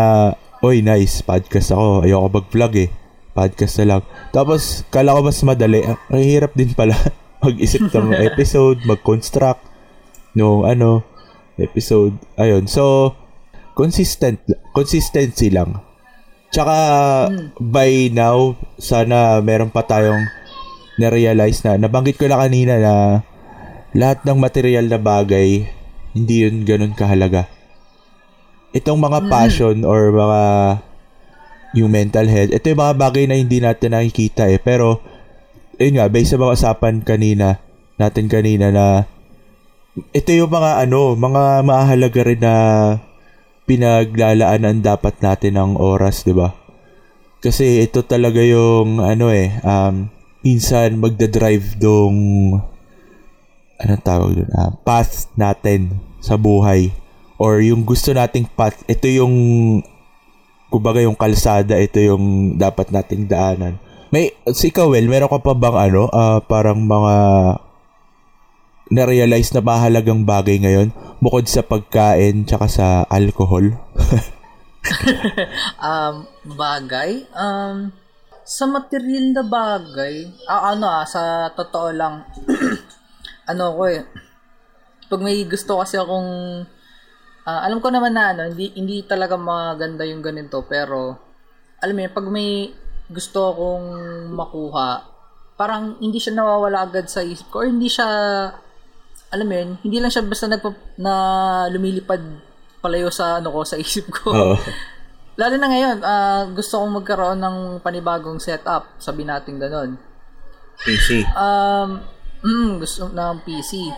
[0.61, 2.05] oy nice podcast ako.
[2.05, 2.93] Ayoko mag-vlog eh.
[3.33, 4.03] Podcast na lang.
[4.37, 5.81] Tapos kala ko mas madali.
[6.13, 6.93] Ang hirap din pala
[7.45, 9.65] mag-isip ng episode, mag-construct
[10.37, 11.01] no ano
[11.57, 12.21] episode.
[12.37, 12.69] Ayun.
[12.69, 13.17] So
[13.73, 14.45] consistent
[14.77, 15.81] consistency lang.
[16.53, 16.77] Tsaka
[17.57, 20.29] by now sana meron pa tayong
[21.01, 22.95] na-realize na nabanggit ko na kanina na
[23.97, 25.67] lahat ng material na bagay
[26.15, 27.47] hindi yun ganun kahalaga.
[28.71, 30.43] Itong mga passion or mga
[31.75, 34.59] yung mental health, ito yung mga bagay na hindi natin nakikita eh.
[34.59, 34.99] Pero,
[35.79, 37.63] yun nga, based sa mga usapan kanina,
[37.95, 39.07] natin kanina na
[40.15, 42.55] ito yung mga ano, mga mahalaga rin na
[43.71, 46.55] pinaglalaanan dapat natin ng oras, di ba?
[47.39, 50.11] Kasi ito talaga yung ano eh, um,
[50.43, 52.19] minsan magda-drive dong
[53.81, 54.51] anong tawag doon?
[54.53, 56.93] Ah, path natin sa buhay
[57.41, 59.35] or yung gusto nating path, ito yung
[60.71, 63.81] kumbaga yung kalsada, ito yung dapat nating daanan.
[64.15, 67.15] May, si ikaw, Well, meron ka pa bang ano, ah, parang mga
[68.91, 70.91] na-realize na mahalagang bagay ngayon
[71.23, 73.71] bukod sa pagkain tsaka sa alcohol?
[75.87, 76.27] um,
[76.59, 77.23] bagay.
[77.31, 77.95] Um,
[78.43, 82.27] sa material na bagay, ah, ano ah, sa totoo lang,
[83.51, 84.07] ano ko eh,
[85.11, 86.63] pag may gusto kasi akong,
[87.45, 91.19] ah, alam ko naman na ano, hindi, hindi talaga maganda yung ganito, pero,
[91.83, 92.71] alam mo yun, pag may
[93.11, 93.87] gusto akong
[94.31, 95.03] makuha,
[95.59, 98.07] parang hindi siya nawawala agad sa isip ko, or hindi siya,
[99.35, 101.13] alam mo yun, hindi lang siya basta nagpa, na
[101.75, 102.23] lumilipad
[102.81, 104.31] palayo sa ano ko sa isip ko.
[104.31, 104.57] Oo.
[105.41, 109.99] Lalo na ngayon, ah, gusto kong magkaroon ng panibagong setup, sabi natin ganun.
[110.81, 111.27] PC.
[111.37, 112.01] Um,
[112.45, 113.89] mm, gusto ng PC.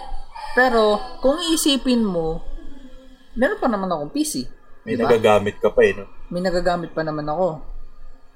[0.53, 2.43] Pero, kung iisipin mo,
[3.39, 4.45] meron pa naman akong PC.
[4.83, 5.09] May Diba?
[5.09, 6.07] nagagamit ka pa eh, no?
[6.33, 7.61] may nagagamit pa naman ako.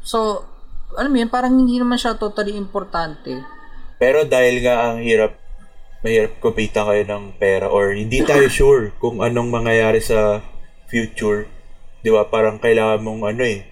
[0.05, 0.45] So,
[0.95, 3.41] alam mo yun, parang hindi naman siya totally importante.
[3.97, 5.41] Pero dahil nga ang hirap,
[6.05, 10.45] mahirap kumita kayo ng pera or hindi tayo sure kung anong mangyayari sa
[10.87, 11.49] future,
[12.05, 12.29] di ba?
[12.29, 13.65] Parang kailangan mong ano eh,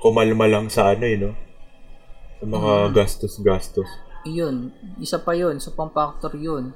[0.00, 1.36] kumalma lang sa ano eh, no?
[2.40, 4.05] Sa mga gastos-gastos.
[4.26, 6.74] Yun, isa pa yun, isa pang factor yun.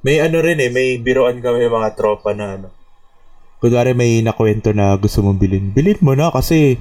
[0.00, 2.68] May ano rin eh, may biroan kami mga tropa na ano.
[3.60, 5.72] Kunwari may nakwento na gusto mong bilhin.
[5.72, 6.80] Bilhin mo na kasi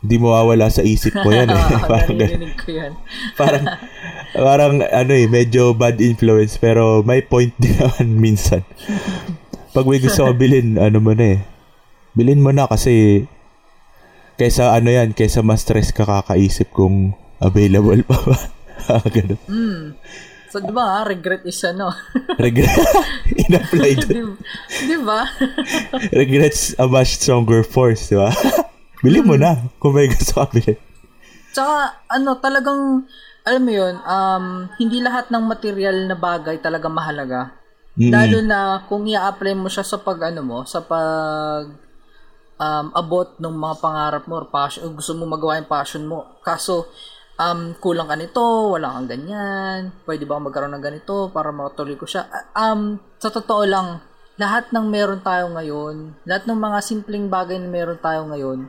[0.00, 1.60] hindi mo mawawala sa isip ko yan eh.
[1.90, 2.16] parang,
[2.56, 2.92] ko yan.
[3.40, 3.64] parang,
[4.32, 8.64] parang ano eh, medyo bad influence pero may point din naman minsan.
[9.76, 11.40] Pag may gusto ka bilhin, ano mo na eh.
[12.16, 13.24] Bilhin mo na kasi
[14.40, 18.36] kaysa ano yan, kaysa mas stress ka kakaisip kung available pa ba.
[19.14, 19.40] Ganun.
[19.48, 19.84] Mm.
[20.50, 21.94] So, di ba, ah, regret is ano?
[22.42, 22.74] Regret.
[23.46, 24.34] In-apply doon.
[24.66, 25.22] di ba?
[26.10, 28.34] Regrets a much stronger force, di ba?
[28.98, 30.74] Bili mo na kung may gusto ka bilhin.
[31.54, 33.06] Tsaka, ano, talagang,
[33.46, 37.40] alam mo yun, um, hindi lahat ng material na bagay talaga mahalaga.
[37.94, 38.10] Mm.
[38.10, 38.58] Lalo na
[38.90, 41.70] kung i-apply mo siya sa pag, ano mo, sa pag
[42.58, 46.42] um, abot ng mga pangarap mo or passion, o gusto mo magawa yung passion mo.
[46.42, 46.90] Kaso,
[47.40, 52.04] um, kulang ka nito, wala kang ganyan, pwede ba magkaroon ng ganito para makatuloy ko
[52.04, 52.28] siya.
[52.52, 54.04] Um, sa totoo lang,
[54.36, 58.68] lahat ng meron tayo ngayon, lahat ng mga simpleng bagay na meron tayo ngayon,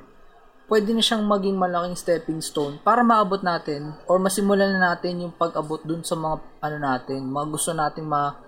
[0.72, 5.36] pwede na siyang maging malaking stepping stone para maabot natin or masimulan na natin yung
[5.36, 8.40] pag-abot dun sa mga ano natin, mga gusto nating ma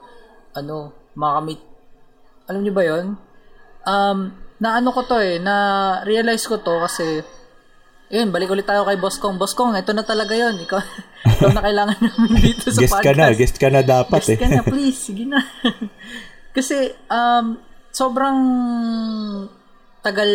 [0.55, 1.59] ano, makamit.
[2.47, 3.19] Alam niyo ba 'yon?
[3.83, 4.31] Um,
[4.63, 5.55] na ano ko to eh, na
[6.07, 7.19] realize ko to kasi
[8.11, 9.39] yun, balik ulit tayo kay Boss Kong.
[9.39, 10.79] Boss Kong, ito na talaga yon Ikaw,
[11.39, 13.05] ikaw na kailangan namin dito sa Guest podcast.
[13.07, 14.39] ka na, guest ka na dapat Guest eh.
[14.39, 14.99] ka na, please.
[14.99, 15.39] Sige na.
[16.53, 17.57] Kasi, um,
[17.89, 18.39] sobrang
[20.03, 20.29] tagal,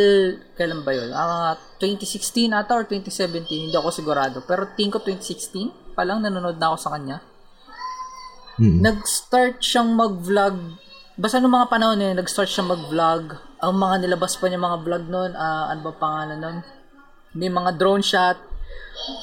[0.57, 1.12] kailan ba yun?
[1.12, 4.41] Ah, 2016 ata or 2017, hindi ako sigurado.
[4.43, 7.21] Pero tingin ko 2016 pa lang nanonood na ako sa kanya.
[8.59, 8.83] Mm.
[8.83, 10.83] Nag-start siyang mag-vlog.
[11.14, 13.39] Basta nung mga panahon na yun, nag-start siyang mag-vlog.
[13.62, 16.59] Ang mga nilabas pa niya mga vlog noon, ah, ano ba pangalan nun?
[17.35, 18.39] May mga drone shot.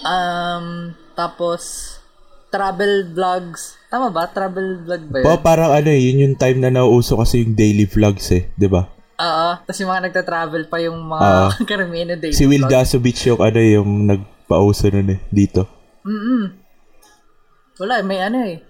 [0.06, 1.95] Um, tapos,
[2.49, 3.76] travel vlogs.
[3.91, 4.28] Tama ba?
[4.32, 5.26] Travel vlog ba yun?
[5.28, 8.68] Pa, parang ano eh, yun yung time na nauuso kasi yung daily vlogs eh, di
[8.72, 8.88] ba?
[9.16, 9.49] Oo.
[9.64, 11.47] Tapos yung mga nagta-travel pa yung mga Oo.
[11.70, 12.68] karamihan na daily Si Will.
[12.68, 15.68] Dasovich yung ano eh, yung nagpauso nun eh, dito.
[16.08, 16.43] Mm-mm.
[17.80, 18.64] Wala, may ano eh.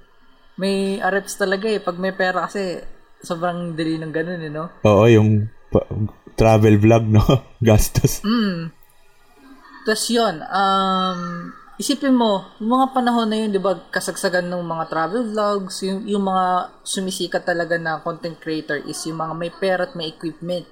[0.57, 1.77] May arreps talaga eh.
[1.77, 2.81] Pag may pera kasi,
[3.21, 4.69] sobrang dali ng ganun eh, no?
[4.81, 5.85] Oo, yung pa-
[6.33, 7.21] travel vlog, no?
[7.65, 8.25] Gastos.
[8.25, 8.73] Mm.
[9.85, 11.19] Tapos yun, um,
[11.77, 16.01] isipin mo, yung mga panahon na yun, di ba, kasagsagan ng mga travel vlogs, yung,
[16.09, 20.65] yung mga sumisikat talaga na content creator is yung mga may pera at may equipment.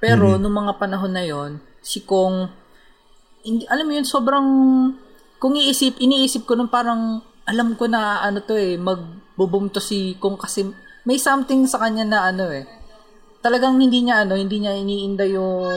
[0.00, 2.48] Pero, nung mga panahon na yun, si Kong,
[3.44, 4.48] hindi, alam mo yun, sobrang,
[5.36, 10.16] kung iisip, iniisip ko nung parang, alam ko na ano to eh, magbubum to si
[10.16, 10.64] Kong kasi
[11.04, 12.64] may something sa kanya na ano eh,
[13.44, 15.68] talagang hindi niya ano, hindi niya iniinda yung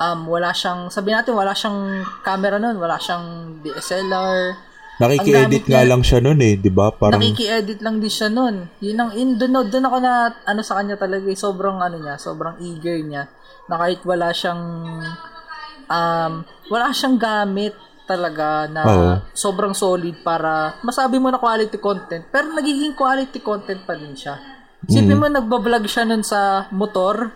[0.00, 4.56] um, wala siyang, sabi natin, wala siyang camera nun, wala siyang DSLR.
[5.00, 6.92] Nakiki-edit nga niya- lang siya nun eh, di ba?
[6.92, 8.68] Parang, Nakiki-edit lang din siya nun.
[8.80, 12.16] Yun ang, in, dun, dun ako na, ano sa kanya talaga, eh, sobrang ano niya,
[12.20, 13.28] sobrang eager niya,
[13.68, 14.60] na kahit wala siyang,
[15.88, 16.32] um,
[16.68, 17.72] wala siyang gamit
[18.04, 19.12] talaga na Oo.
[19.30, 24.34] sobrang solid para masabi mo na quality content, pero nagiging quality content pa din siya.
[24.90, 27.30] Sipin mo, nagbablog siya nun sa motor,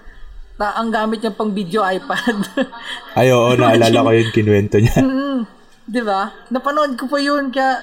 [0.54, 2.36] na ang gamit niya pang video iPad.
[3.18, 5.02] ay oo, naalala ko yung kinuwento niya.
[5.02, 5.38] Mm,
[5.90, 6.30] 'Di ba?
[6.50, 7.82] Napanood ko pa 'yun kaya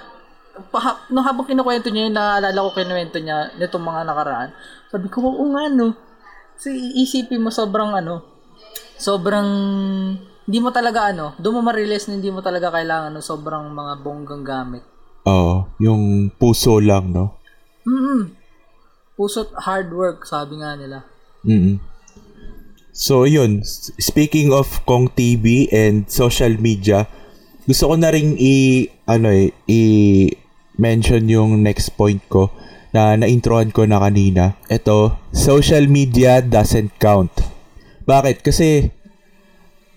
[0.71, 4.49] pa, no habang kinukwento niya yun, naalala ko kinuwento niya nitong mga nakaraan.
[4.91, 5.95] Sabi ko, oo nga no.
[6.55, 8.21] Kasi isipin mo sobrang ano,
[8.99, 9.47] sobrang
[10.45, 13.93] hindi mo talaga ano, doon mo ma-realize na hindi mo talaga kailangan ng sobrang mga
[14.03, 14.83] bonggang gamit.
[15.25, 17.37] Oo, yung puso lang, no?
[17.85, 18.41] Mm
[19.15, 21.05] Puso't hard work, sabi nga nila.
[21.45, 21.90] mm
[22.91, 23.63] So, yun.
[23.97, 27.07] Speaking of Kong TV and social media,
[27.63, 32.51] gusto ko na ring i, ano eh, i-mention yung next point ko
[32.91, 34.59] na na-introhan ko na kanina.
[34.67, 37.31] Ito, social media doesn't count.
[38.03, 38.43] Bakit?
[38.43, 38.91] Kasi,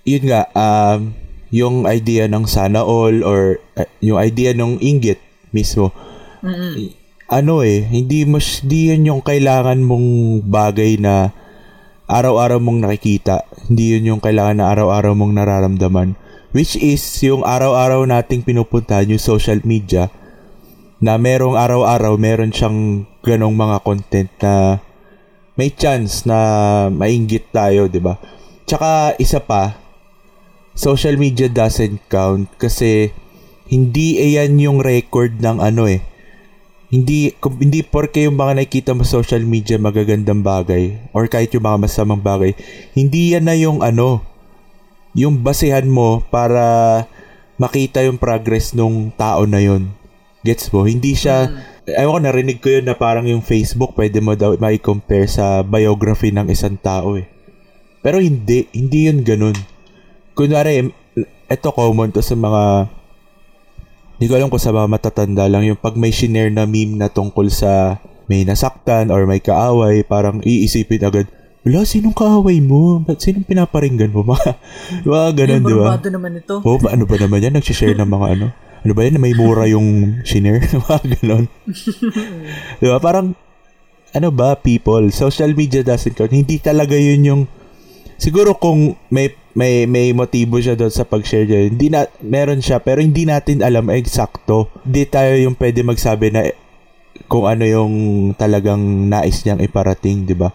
[0.06, 1.18] yun nga, um,
[1.50, 5.18] yung idea ng sana all or uh, yung idea ng inggit
[5.50, 5.90] mismo,
[6.74, 6.94] i-
[7.26, 10.06] ano eh, hindi mas di yan yung kailangan mong
[10.44, 11.32] bagay na
[12.04, 13.48] araw-araw mong nakikita.
[13.68, 16.16] Hindi yun yung kailangan na araw-araw mong nararamdaman.
[16.54, 20.12] Which is yung araw-araw nating pinupuntahan yung social media
[21.02, 24.78] na merong araw-araw meron siyang ganong mga content na
[25.58, 26.38] may chance na
[26.90, 28.16] mainggit tayo, 'di ba?
[28.64, 29.76] Tsaka isa pa,
[30.74, 33.12] social media doesn't count kasi
[33.70, 36.02] hindi iyan yung record ng ano eh.
[36.94, 41.66] Hindi hindi porke yung mga nakikita mo sa social media magagandang bagay or kahit yung
[41.66, 42.54] mga masamang bagay,
[42.94, 44.22] hindi yan na yung ano,
[45.10, 46.62] yung basehan mo para
[47.58, 49.90] makita yung progress nung tao na yun.
[50.46, 50.84] Gets mo?
[50.84, 51.98] Hindi siya, mm.
[51.98, 56.30] ayaw ko narinig ko yun na parang yung Facebook pwede mo daw mai-compare sa biography
[56.30, 57.26] ng isang tao eh.
[58.04, 59.56] Pero hindi, hindi yun ganun.
[60.36, 60.84] Kunwari,
[61.48, 62.92] ito common to sa mga
[64.18, 67.10] hindi ko alam kung sa mga matatanda lang yung pag may shinare na meme na
[67.10, 67.98] tungkol sa
[68.30, 71.26] may nasaktan or may kaaway, parang iisipin agad,
[71.64, 73.00] wala, sinong kaaway mo?
[73.00, 74.20] Ba't sinong pinaparinggan mo?
[74.36, 74.48] Mga,
[75.08, 75.96] mga ganun, di ba?
[76.12, 76.60] naman ito.
[76.60, 77.56] Oo, oh, ano ba naman yan?
[77.56, 78.46] Nagsishare ng mga ano?
[78.84, 79.16] Ano ba yan?
[79.16, 80.60] May mura yung shinare?
[80.84, 81.48] mga ganun.
[82.84, 83.00] di ba?
[83.00, 83.32] Parang,
[84.12, 86.36] ano ba, people, social media doesn't count.
[86.36, 87.42] Hindi talaga yun yung,
[88.20, 91.70] siguro kung may may may motibo siya doon sa pag-share niya.
[91.70, 94.68] Hindi na meron siya pero hindi natin alam eksakto.
[94.82, 96.50] Hindi tayo yung pwede magsabi na
[97.30, 97.94] kung ano yung
[98.34, 100.50] talagang nais niyang iparating, 'di ba?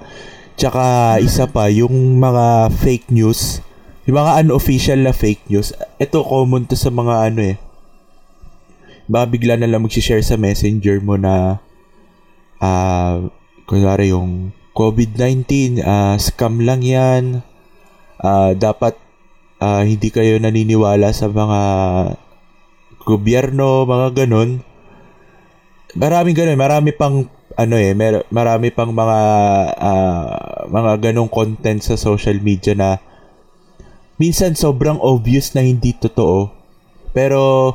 [0.60, 3.64] Tsaka isa pa yung mga fake news,
[4.04, 5.72] yung mga unofficial na fake news.
[5.96, 7.58] Ito common to sa mga ano eh.
[9.08, 11.64] Baka bigla na lang mag-share sa messenger mo na
[12.60, 13.32] ah uh,
[13.64, 17.44] kunwari yung COVID-19, uh, scam lang yan,
[18.20, 18.96] uh, dapat
[19.60, 21.62] uh, hindi kayo naniniwala sa mga
[23.04, 24.62] gobyerno, mga ganun.
[25.98, 27.26] Maraming ganun, marami pang
[27.58, 29.20] ano eh, mer- marami pang mga
[29.76, 33.02] uh, mga ganong content sa social media na
[34.22, 36.54] minsan sobrang obvious na hindi totoo.
[37.12, 37.74] Pero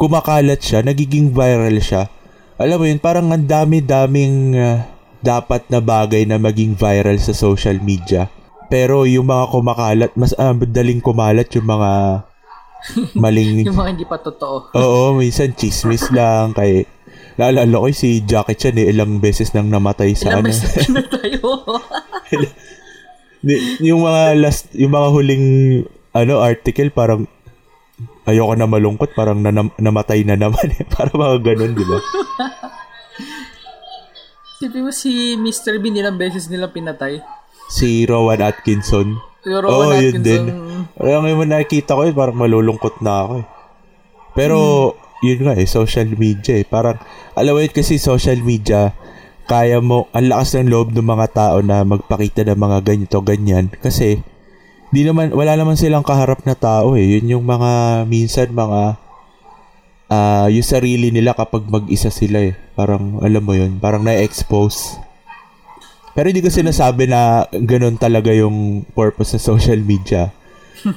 [0.00, 2.08] kumakalat siya, nagiging viral siya.
[2.56, 4.80] Alam mo yun, parang ang dami-daming uh,
[5.20, 8.32] dapat na bagay na maging viral sa social media.
[8.66, 11.90] Pero yung mga kumakalat, mas uh, daling kumalat yung mga
[13.22, 13.62] maling...
[13.66, 14.74] yung mga hindi pa totoo.
[14.74, 16.50] Oo, minsan chismis lang.
[16.54, 16.86] Kay,
[17.38, 20.50] naalala ko si Jackie Chan eh, ilang beses nang namatay sa ilang ano.
[20.50, 21.30] Ilang beses namatay,
[23.78, 25.46] yung mga last, yung mga huling
[26.16, 27.30] ano article parang
[28.26, 30.82] ayoko na malungkot, parang nanam, namatay na naman eh.
[30.94, 31.98] Para mga ganun, di ba?
[34.58, 35.78] Sipi mo si Mr.
[35.78, 37.22] Bean ilang beses nilang pinatay
[37.70, 39.18] si Rowan Atkinson.
[39.42, 40.02] Si Rowan oh, Atkinson.
[40.02, 40.44] yun din.
[40.96, 43.46] Kaya ngayon nakikita ko yun, parang malulungkot na ako eh.
[44.36, 44.58] Pero,
[44.92, 45.24] hmm.
[45.24, 46.66] yun nga eh, social media eh.
[46.68, 47.00] Parang,
[47.36, 48.92] alam mo yun kasi social media,
[49.46, 53.70] kaya mo, ang lakas ng loob ng mga tao na magpakita ng mga ganito, ganyan.
[53.70, 54.20] Kasi,
[54.90, 57.06] di naman, wala naman silang kaharap na tao eh.
[57.06, 58.98] Yun yung mga, minsan mga,
[60.10, 62.58] uh, yung sarili nila kapag mag-isa sila eh.
[62.74, 64.98] Parang, alam mo yun, parang na-expose.
[66.16, 70.32] Pero hindi ko sinasabi na ganun talaga yung purpose sa social media.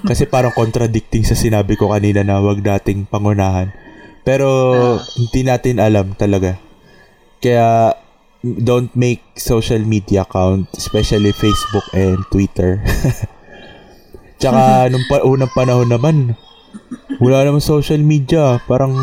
[0.07, 3.75] Kasi parang contradicting sa sinabi ko kanina na wag dating pangunahan.
[4.23, 4.47] Pero
[5.19, 6.55] hindi natin alam talaga.
[7.43, 7.99] Kaya
[8.39, 12.79] don't make social media account, especially Facebook and Twitter.
[14.39, 16.15] Tsaka nung pa- unang panahon naman,
[17.19, 18.63] wala naman social media.
[18.63, 18.95] Parang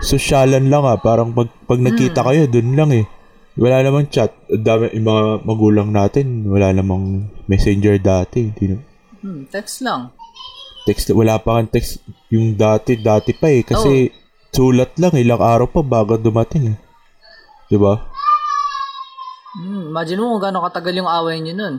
[0.00, 0.96] sosyalan lang ah.
[0.96, 2.28] Parang pag, pag nakita hmm.
[2.32, 3.04] kayo, dun lang eh.
[3.56, 4.32] Wala namang chat.
[4.48, 8.48] Dami, yung mga magulang natin, wala namang messenger dati.
[8.48, 8.78] Di na.
[9.20, 10.08] Hmm, text lang.
[10.88, 12.00] Text, wala pa kang text.
[12.32, 13.60] Yung dati, dati pa eh.
[13.60, 14.12] Kasi oh.
[14.50, 16.78] sulat lang, ilang araw pa bago dumating eh.
[17.68, 18.00] Di ba?
[19.52, 21.76] Hmm, imagine mo kung gaano katagal yung away niyo nun.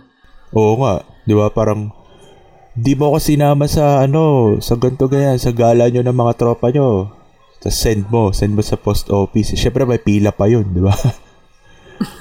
[0.54, 1.02] Oo nga.
[1.26, 1.50] Di ba?
[1.50, 1.90] Parang,
[2.78, 6.70] di mo ako sinama sa ano, sa ganto ganyan, sa gala nyo ng mga tropa
[6.70, 7.10] nyo.
[7.58, 9.58] Tapos send mo, send mo sa post office.
[9.58, 10.94] Siyempre may pila pa yun, di ba?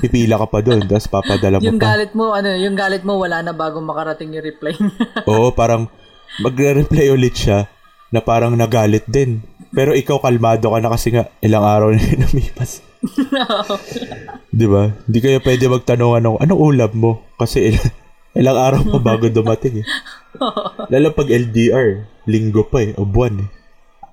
[0.00, 1.94] Pipila ka pa doon, tapos papadala mo yung pa.
[1.94, 4.94] galit mo, ano, yung galit mo wala na bago makarating yung reply niya.
[5.30, 5.90] Oo, parang
[6.40, 7.68] magre-reply ulit siya
[8.12, 9.42] na parang nagalit din.
[9.72, 12.84] Pero ikaw kalmado ka na kasi nga ilang araw na lumipas.
[13.32, 13.46] no.
[14.52, 14.92] 'Di ba?
[15.08, 17.12] Hindi kayo pwede magtanong ano, anong ulam mo?
[17.40, 17.88] Kasi ilang,
[18.40, 19.86] ilang araw pa bago dumating eh.
[20.92, 23.48] Lalo pag LDR, linggo pa eh, o buwan eh.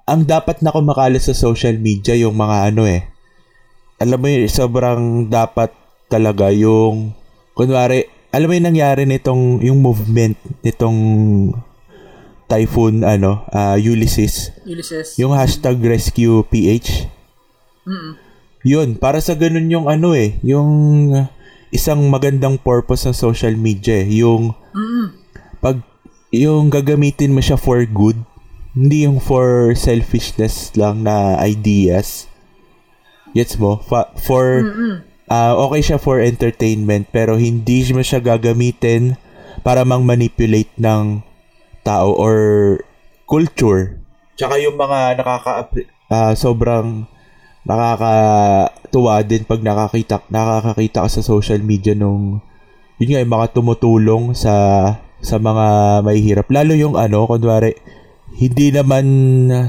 [0.09, 3.05] Ang dapat na kumakalat sa social media yung mga ano eh,
[3.99, 5.75] alam mo yun, sobrang dapat
[6.07, 7.11] talaga yung,
[7.51, 10.99] kunwari, alam mo yung nangyari nitong, yung movement nitong
[12.47, 14.55] typhoon, ano, uh, Ulysses.
[14.63, 15.19] Ulysses.
[15.19, 17.11] Yung hashtag rescue PH.
[17.83, 18.15] Mm-mm.
[18.63, 21.11] Yun, para sa ganun yung ano eh, yung
[21.69, 25.15] isang magandang purpose ng social media eh, yung Mm-mm.
[25.59, 25.79] pag
[26.31, 28.19] yung gagamitin mo siya for good,
[28.71, 32.28] hindi yung for selfishness lang na ideas
[33.33, 33.77] Gets mo?
[33.83, 34.93] Fa- for, Mm-mm.
[35.29, 39.15] ah, okay siya for entertainment pero hindi mo siya gagamitin
[39.61, 41.21] para mang manipulate ng
[41.83, 42.37] tao or
[43.29, 44.01] culture.
[44.39, 45.67] Tsaka yung mga nakaka
[46.09, 47.05] ah, sobrang
[47.67, 52.41] nakakatuwa din pag nakakita nakakakita ka sa social media nung
[52.97, 54.55] yun nga yung mga tumutulong sa
[55.19, 57.75] sa mga mahihirap lalo yung ano kunwari
[58.39, 59.05] hindi naman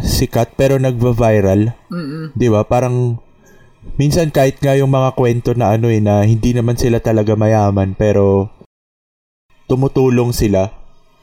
[0.07, 2.33] sikat pero nagva-viral Mm-mm.
[2.39, 3.19] 'di ba parang
[3.97, 7.97] minsan kahit nga yung mga kwento na ano eh na hindi naman sila talaga mayaman
[7.97, 8.53] pero
[9.69, 10.69] tumutulong sila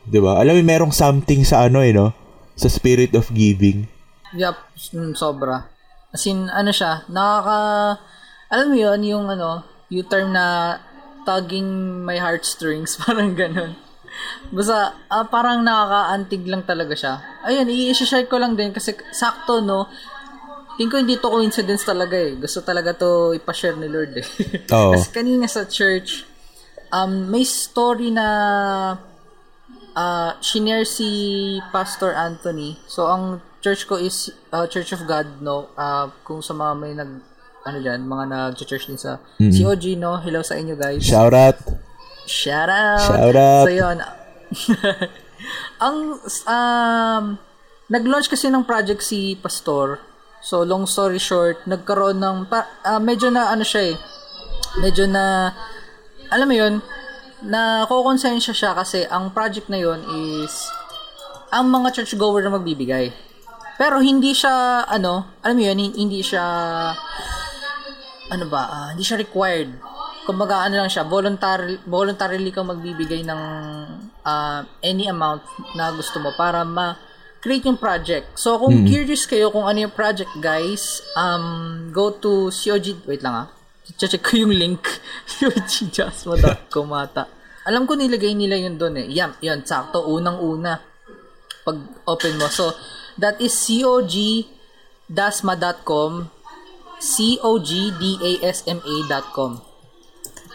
[0.10, 2.14] 'di ba alam mo merong something sa ano eh no
[2.58, 3.86] sa spirit of giving
[4.36, 4.60] Yup,
[4.92, 5.72] mm, sobra.
[6.12, 8.02] As in, ano siya, nakaka...
[8.52, 10.80] Alam mo yun, yung ano, yung term na
[11.24, 13.76] tugging my heartstrings, parang ganun.
[14.52, 17.14] Basta, ah, parang nakaka-antig lang talaga siya.
[17.48, 19.88] Ayun, i-share ko lang din kasi sakto, no?
[20.78, 22.38] Tingin ko hindi to coincidence talaga eh.
[22.38, 24.26] Gusto talaga to ipashare ni Lord eh.
[24.78, 24.94] Oo.
[24.94, 26.22] kasi kanina sa church,
[26.94, 28.28] um, may story na
[29.98, 32.78] uh, shinare si Pastor Anthony.
[32.86, 35.74] So, ang church ko is uh, Church of God, no?
[35.74, 37.12] Uh, kung sa mga may nag,
[37.66, 40.22] ano dyan, mga nag-church din sa COG, no?
[40.22, 41.02] Hello sa inyo, guys.
[41.02, 41.58] shout out
[42.28, 43.02] Shout out!
[43.08, 43.66] Shout out!
[43.66, 43.98] So, yun.
[45.88, 45.98] ang,
[46.44, 47.24] um,
[47.88, 50.04] nag-launch kasi ng project si Pastor.
[50.48, 53.96] So, long story short, nagkaroon ng, pa, ah, medyo na, ano siya eh,
[54.80, 55.52] medyo na,
[56.32, 56.80] alam mo yun,
[57.44, 60.00] na kukonsensya siya kasi ang project na yun
[60.40, 60.72] is,
[61.52, 63.12] ang mga churchgoer na magbibigay.
[63.76, 66.44] Pero hindi siya, ano, alam mo yun, hindi siya,
[68.32, 69.76] ano ba, ah, hindi siya required.
[70.24, 73.42] Kumbaga, ano lang siya, voluntary, voluntarily kang magbibigay ng
[74.24, 75.44] ah, any amount
[75.76, 76.64] na gusto mo para
[77.38, 78.34] ma-create yung project.
[78.34, 83.46] So, kung curious kayo kung ano yung project, guys, um, go to COG, wait lang
[83.46, 83.48] ah,
[83.98, 84.82] check ko yung link,
[85.38, 87.30] COGjasmo.com ata.
[87.70, 89.06] Alam ko nilagay nila yun doon eh.
[89.14, 90.82] Yan, yan, sakto, unang-una
[91.68, 91.76] pag
[92.08, 92.48] open mo.
[92.50, 92.72] So,
[93.20, 96.32] that is cogdasma.com
[96.98, 99.62] cogdasma.com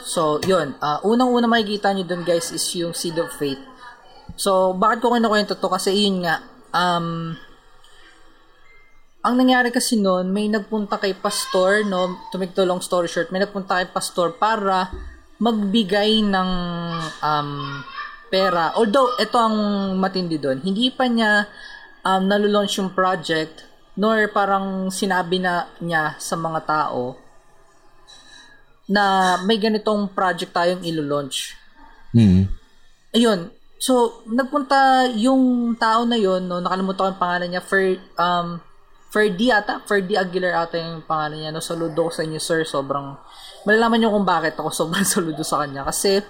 [0.02, 0.74] So, yun.
[0.82, 3.62] Uh, unang-una makikita nyo dun guys is yung Seed of Faith.
[4.34, 5.70] So, bakit ko kinukwento to?
[5.70, 6.42] Kasi yun nga,
[6.72, 7.36] um,
[9.22, 13.30] ang nangyari kasi noon, may nagpunta kay pastor, no, to make the long story short,
[13.30, 14.90] may nagpunta kay pastor para
[15.38, 16.50] magbigay ng
[17.22, 17.50] um,
[18.26, 18.74] pera.
[18.74, 19.56] Although, ito ang
[19.94, 20.58] matindi doon.
[20.58, 21.46] Hindi pa niya
[22.02, 23.62] um, nalulaunch yung project,
[23.94, 27.14] nor parang sinabi na niya sa mga tao
[28.90, 31.54] na may ganitong project tayong ilo-launch.
[32.10, 32.50] Hmm.
[33.14, 33.54] Ayun.
[33.82, 38.62] So, nagpunta yung tao na yon no, nakalimutan ko yung pangalan niya, Fer, um,
[39.10, 43.18] Ferdi ata, Ferdi Aguilar ata yung pangalan niya, no, saludo ko sa inyo, sir, sobrang,
[43.66, 46.22] malalaman niyo kung bakit ako sobrang saludo sa kanya, kasi,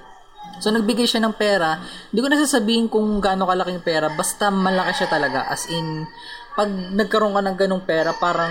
[0.65, 1.77] so, nagbigay siya ng pera,
[2.09, 6.09] hindi ko nasasabihin kung gaano kalaking pera, basta malaki siya talaga, as in,
[6.57, 8.49] pag nagkaroon ka ng ganong pera, parang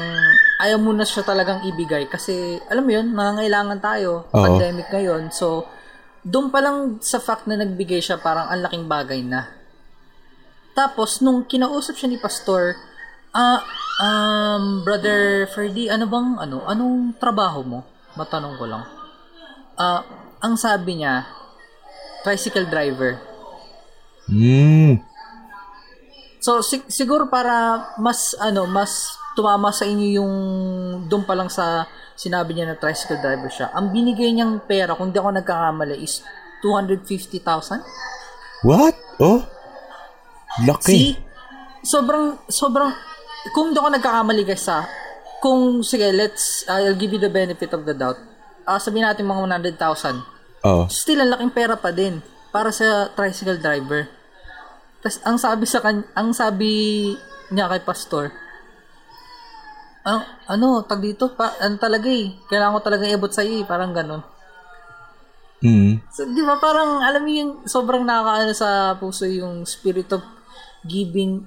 [0.62, 4.45] ayaw mo na siya talagang ibigay, kasi, alam mo yun, nangangailangan tayo, Oo.
[4.45, 5.66] pandemic ngayon, so,
[6.22, 9.49] doon pa lang sa fact na nagbigay siya, parang ang laking bagay na.
[10.78, 12.78] Tapos, nung kinausap siya ni Pastor,
[13.34, 13.65] ah,
[13.99, 17.80] um, Brother Ferdy, ano bang, ano, anong trabaho mo?
[18.15, 18.84] Matanong ko lang.
[19.76, 20.05] Ah,
[20.39, 21.26] ang sabi niya,
[22.22, 23.17] tricycle driver.
[24.30, 25.01] Hmm.
[26.41, 30.34] So, sig- siguro para mas, ano, mas tumama sa inyo yung
[31.07, 33.71] doon pa lang sa sinabi niya na tricycle driver siya.
[33.73, 36.21] Ang binigay niyang pera, kung di ako nagkakamali, is
[36.61, 37.82] 250,000.
[38.61, 38.95] What?
[39.17, 39.41] Oh?
[40.67, 40.86] Laki.
[40.86, 41.09] See?
[41.82, 42.93] Sobrang, sobrang,
[43.55, 44.86] kung di ako nagkakamali guys ha,
[45.41, 48.21] kung, sige, let's, I'll give you the benefit of the doubt.
[48.61, 50.21] Ah, sabihin natin mga 100,000.
[50.61, 50.86] Oh.
[50.86, 52.21] Still, ang laking pera pa din
[52.53, 54.05] para sa tricycle driver.
[55.01, 56.69] Tapos, ang sabi sa kan ang sabi
[57.49, 58.29] niya kay pastor,
[60.02, 63.68] ang, ano, tag dito, pa, ano talaga eh, kailangan ko talaga iabot sa iyo, eh,
[63.68, 64.22] parang ganun.
[65.62, 66.02] Hmm.
[66.10, 70.26] So, di ba parang, alam mo yung sobrang nakakaano sa puso yung spirit of
[70.82, 71.45] giving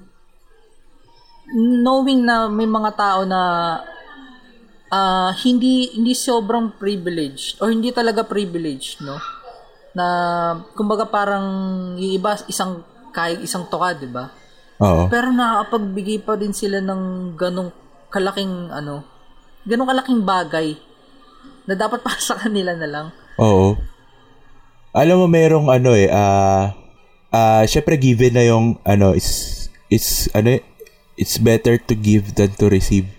[1.53, 3.41] knowing na may mga tao na
[4.89, 9.19] ah, hindi hindi sobrang privileged or hindi talaga privileged, no?
[9.93, 10.05] Na
[10.73, 11.45] kumbaga parang
[11.99, 12.81] yung iba isang
[13.13, 14.31] kay isang toka, 'di ba?
[14.81, 15.07] Oo.
[15.07, 17.71] Pero nakakapagbigay pa din sila ng ganong
[18.15, 19.03] kalaking ano,
[19.67, 20.79] ganong kalaking bagay
[21.67, 23.07] na dapat para sa kanila na lang.
[23.35, 23.75] Oo.
[24.95, 26.71] Alam mo merong ano eh ah
[27.35, 30.63] ah syempre given na yung ano is it's ano eh,
[31.19, 33.11] it's better to give than to receive.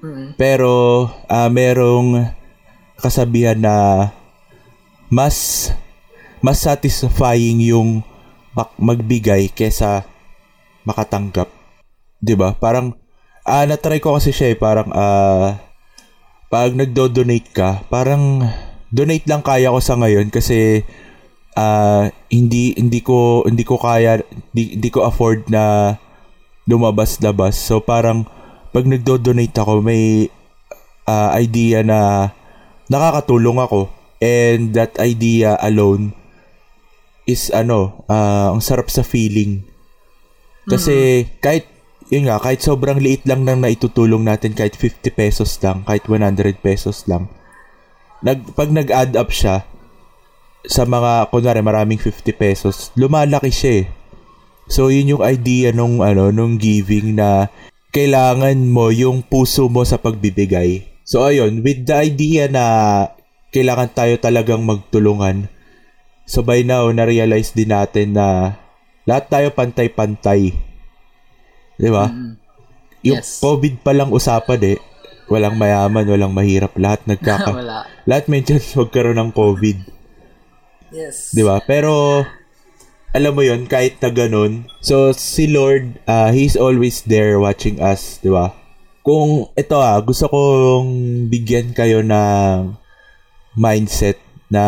[0.00, 0.40] Mm.
[0.40, 2.32] Pero ah merong
[2.96, 4.08] kasabihan na
[5.12, 5.68] mas
[6.40, 8.00] mas satisfying yung
[8.80, 10.08] magbigay kesa
[10.88, 11.52] makatanggap.
[12.24, 12.56] 'Di ba?
[12.56, 12.96] Parang
[13.44, 15.60] ah na-try ko kasi siya eh, parang ah
[16.48, 18.46] pag nagdo-donate ka, parang
[18.88, 20.86] donate lang kaya ko sa ngayon kasi
[21.58, 25.94] ah hindi hindi ko hindi ko kaya hindi, hindi ko afford na
[26.64, 27.58] lumabas-labas.
[27.58, 28.24] So parang
[28.72, 30.32] pag nagdo-donate ako, may
[31.06, 32.30] uh, idea na
[32.88, 33.92] nakakatulong ako
[34.24, 36.16] and that idea alone
[37.28, 39.64] is ano, uh, ang sarap sa feeling.
[40.64, 41.40] Kasi mm-hmm.
[41.40, 41.64] kahit
[42.12, 46.60] yun nga, kahit sobrang liit lang nang naitutulong natin, kahit 50 pesos lang, kahit 100
[46.60, 47.32] pesos lang,
[48.20, 49.64] nag, pag nag-add up siya,
[50.64, 53.86] sa mga, kunwari, maraming 50 pesos, lumalaki siya eh.
[54.68, 57.52] So, yun yung idea nung, ano, nung giving na
[57.92, 60.88] kailangan mo yung puso mo sa pagbibigay.
[61.04, 62.64] So, ayun, with the idea na
[63.52, 65.52] kailangan tayo talagang magtulungan,
[66.24, 68.56] so by now, na-realize din natin na
[69.04, 70.73] lahat tayo pantay-pantay.
[71.78, 72.06] Di ba?
[72.10, 72.34] Mm.
[73.04, 73.42] Yung yes.
[73.42, 74.78] COVID pa lang usapan eh.
[75.28, 76.72] Walang mayaman, walang mahirap.
[76.80, 77.52] Lahat nagkaka...
[78.04, 79.78] lahat may chance magkaroon ng COVID.
[80.94, 81.34] Yes.
[81.34, 81.58] Di ba?
[81.64, 82.22] Pero
[83.14, 84.66] alam mo yon kahit na ganun.
[84.82, 88.50] So, si Lord, uh, He's always there watching us, di ba?
[89.06, 90.88] Kung, ito ah, gusto kong
[91.30, 92.74] bigyan kayo ng
[93.54, 94.18] mindset
[94.50, 94.64] na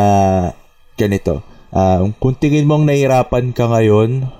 [0.94, 1.42] ganito.
[1.74, 4.30] Uh, kung tingin mong nahirapan ka ngayon,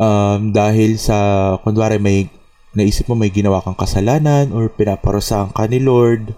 [0.00, 1.16] um, dahil sa,
[1.60, 2.28] kunwari may,
[2.76, 6.32] naisip mo may ginawa kang kasalanan or pinaparusahan ka ni Lord,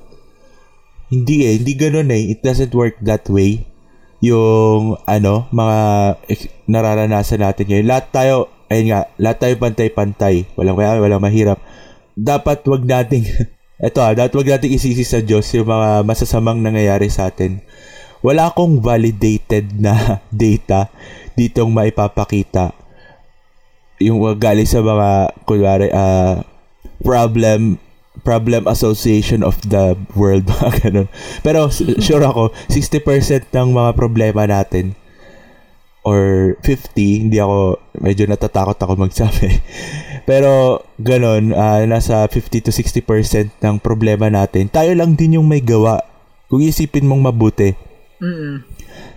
[1.08, 2.32] hindi eh, hindi ganun eh.
[2.36, 3.64] It doesn't work that way
[4.18, 5.78] yung ano, mga
[6.66, 7.86] nararanasan natin ngayon.
[7.86, 10.50] Lahat tayo, ayun nga, lahat tayo pantay-pantay.
[10.58, 11.58] Walang kaya, walang mahirap.
[12.18, 13.24] Dapat wag nating,
[13.86, 17.62] eto ah, dapat wag nating isisi sa Diyos yung mga masasamang nangyayari sa atin.
[18.18, 20.90] Wala akong validated na data
[21.38, 22.74] ditong maipapakita
[23.98, 26.42] yung galing sa mga, kunwari, uh,
[27.02, 27.78] problem
[28.26, 31.08] Problem Association of the World, mga ganun.
[31.42, 31.70] Pero
[32.02, 34.98] sure ako, 60% ng mga problema natin
[36.06, 39.60] or 50, hindi ako, medyo natatakot ako magsabi.
[40.28, 45.60] Pero ganun, uh, nasa 50 to 60% ng problema natin, tayo lang din yung may
[45.60, 46.00] gawa.
[46.48, 47.76] Kung isipin mong mabuti.
[48.18, 48.66] Mm-mm.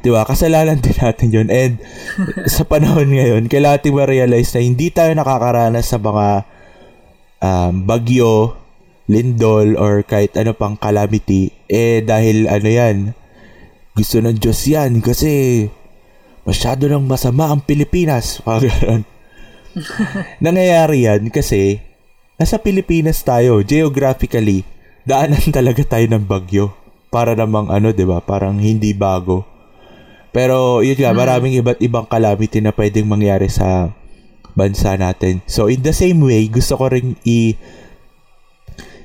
[0.01, 0.25] Di ba?
[0.25, 1.47] Kasalanan din natin yun.
[1.49, 1.81] And
[2.53, 6.27] sa panahon ngayon, kailangan natin ma-realize na hindi tayo nakakaranas sa mga
[7.41, 8.57] um, bagyo,
[9.09, 12.97] lindol or kahit ano pang calamity, eh dahil ano yan,
[13.91, 15.67] gusto ng Diyos yan kasi
[16.47, 18.39] masyado nang masama ang Pilipinas.
[20.45, 21.81] Nangyayari yan kasi
[22.37, 24.65] nasa Pilipinas tayo, geographically,
[25.05, 26.80] daanan talaga tayo ng bagyo.
[27.11, 28.23] Para namang ano, 'di ba?
[28.23, 29.43] Parang hindi bago.
[30.31, 31.19] Pero yun nga, hmm.
[31.19, 33.91] maraming iba't ibang calamity na pwedeng mangyari sa
[34.55, 35.43] bansa natin.
[35.47, 37.55] So in the same way, gusto ko ring i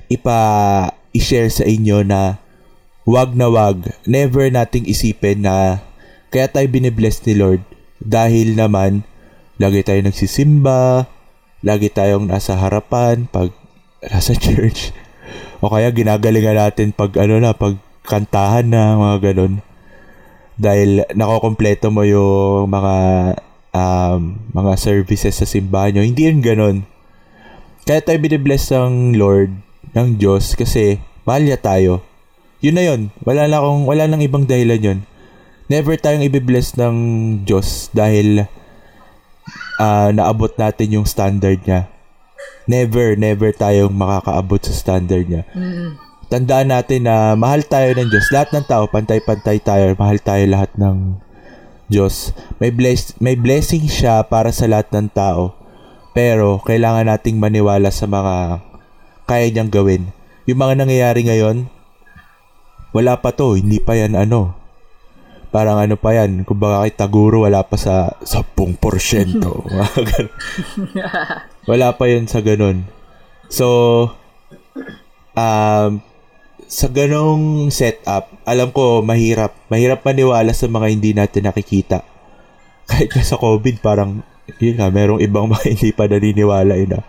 [0.07, 0.39] ipa
[1.11, 2.39] i-share sa inyo na
[3.03, 5.83] wag na wag, never nating isipin na
[6.31, 7.63] kaya tayo binibless ni Lord
[8.03, 9.07] dahil naman
[9.57, 11.09] lagi tayo nagsisimba,
[11.65, 13.55] lagi tayong nasa harapan pag
[14.03, 14.95] nasa church
[15.59, 19.61] o kaya ginagalingan natin pag ano na pag kantahan na mga ganun
[20.57, 22.97] dahil nakokompleto mo yung mga
[23.77, 26.03] um, mga services sa simbahan nyo.
[26.03, 26.77] Hindi yun ganun.
[27.87, 29.53] Kaya tayo binibless ng Lord
[29.95, 30.99] ng Diyos kasi
[31.29, 32.03] mahal niya tayo.
[32.65, 33.01] Yun na yun.
[33.23, 34.99] Wala na akong, wala nang ibang dahilan yun.
[35.69, 36.97] Never tayong ibibless ng
[37.45, 38.49] Diyos dahil
[39.79, 41.91] uh, naabot natin yung standard niya.
[42.67, 45.43] Never, never tayong makakaabot sa standard niya.
[45.55, 46.06] Mm-hmm.
[46.27, 48.35] Tandaan natin na mahal tayo ng Diyos.
[48.35, 49.95] Lahat ng tao, pantay-pantay tayo.
[49.95, 51.23] Mahal tayo lahat ng
[51.87, 52.35] Diyos.
[52.59, 55.55] May, bless, may blessing siya para sa lahat ng tao.
[56.19, 58.59] Pero, kailangan nating maniwala sa mga
[59.27, 60.03] kaya niyang gawin.
[60.51, 61.71] Yung mga nangyayari ngayon,
[62.91, 64.59] wala pa to, hindi pa yan ano.
[65.55, 68.51] Parang ano pa yan, kung baka kay Taguro, wala pa sa 10%.
[71.71, 72.83] wala pa yan sa ganun.
[73.47, 74.11] So,
[75.39, 76.03] um,
[76.67, 79.55] sa ganong setup, alam ko mahirap.
[79.71, 82.03] Mahirap maniwala sa mga hindi natin nakikita.
[82.91, 84.23] Kahit na sa COVID, parang
[84.63, 87.03] yun nga, merong ibang mga hindi pa naniniwala yun na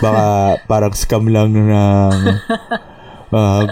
[0.00, 0.24] baka
[0.68, 1.70] parang scam lang ng
[3.32, 3.64] uh,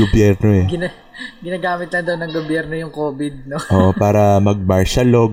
[0.00, 0.66] gobyerno eh.
[0.68, 1.04] Gina-
[1.40, 3.58] ginagamit lang daw ng gobyerno yung COVID, no?
[3.60, 5.28] Oo, para mag-martial law,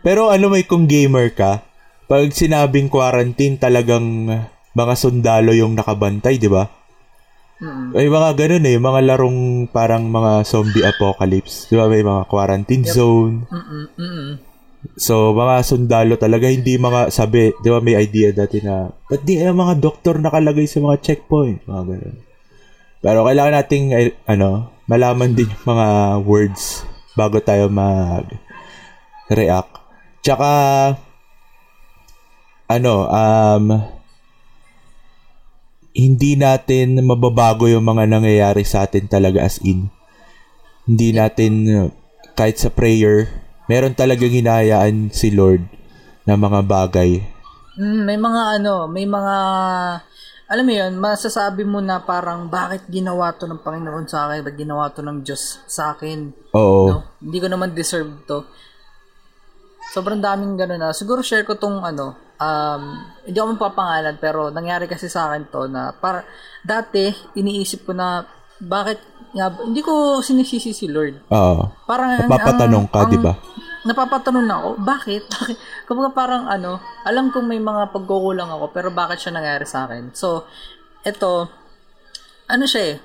[0.00, 1.64] Pero ano may kung gamer ka,
[2.08, 4.32] pag sinabing quarantine talagang
[4.80, 6.64] mga sundalo yung nakabantay, di ba?
[7.60, 7.92] Mm-mm.
[7.92, 11.68] May mga ganun eh, mga larong parang mga zombie apocalypse.
[11.68, 13.44] Di ba may mga quarantine zone.
[13.44, 13.84] Mm-mm.
[14.00, 14.30] Mm-mm.
[14.96, 19.36] So, mga sundalo talaga, hindi mga, sabi, di ba may idea dati na, ba't di
[19.36, 21.60] ang mga doktor nakalagay sa mga checkpoint?
[21.68, 22.16] Mga ganun.
[23.04, 25.88] Pero kailangan nating, eh, ano, malaman din yung mga
[26.24, 28.40] words bago tayo mag-react.
[30.24, 30.48] Tsaka,
[32.72, 33.64] ano, um,
[36.00, 39.92] hindi natin mababago yung mga nangyayari sa atin talaga as in.
[40.88, 41.52] Hindi natin,
[42.32, 43.28] kahit sa prayer,
[43.68, 45.68] meron talagang hinahayaan si Lord
[46.24, 47.20] na mga bagay.
[47.76, 49.36] Mm, may mga ano, may mga
[50.50, 54.58] alam mo yun, masasabi mo na parang bakit ginawa to ng Panginoon sa akin, bakit
[54.58, 56.34] ginawa to ng Diyos sa akin.
[56.58, 56.90] Oo.
[56.90, 56.98] No?
[57.22, 58.42] Hindi ko naman deserve to.
[59.94, 60.90] Sobrang daming gano'n na.
[60.90, 62.82] Siguro share ko tong ano, um,
[63.22, 66.24] hindi ako mapapangalan pero nangyari kasi sa akin to na para
[66.64, 68.24] dati iniisip ko na
[68.60, 71.30] bakit nga, hindi ko sinisisi si Lord.
[71.30, 71.70] Oo.
[71.86, 73.32] Parang Napapatanong ka, ang- di ba?
[73.80, 75.22] Napapatanong na ako, bakit?
[75.30, 75.56] Bakit?
[75.86, 80.12] Kumbaga parang ano, alam kong may mga pagkukulang ako, pero bakit siya nangyari sa akin?
[80.12, 80.44] So,
[81.06, 81.48] eto,
[82.50, 82.96] ano siya eh,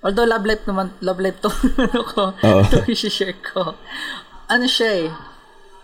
[0.00, 1.50] although love life naman, love life to,
[1.90, 2.60] ano ko, Oo.
[2.64, 3.74] ito i-share ko.
[4.48, 5.08] Ano siya eh,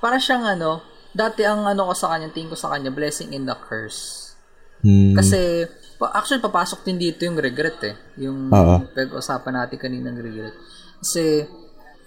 [0.01, 0.81] para siyang ano,
[1.15, 4.33] dati ang ano ko sa kanya, tingin ko sa kanya, blessing in the curse.
[4.81, 5.13] Hmm.
[5.13, 5.69] Kasi,
[6.01, 7.97] actually, papasok din dito yung regret eh.
[8.21, 8.89] Yung Oo.
[8.91, 10.57] pag-usapan natin kaninang regret.
[11.03, 11.45] Kasi,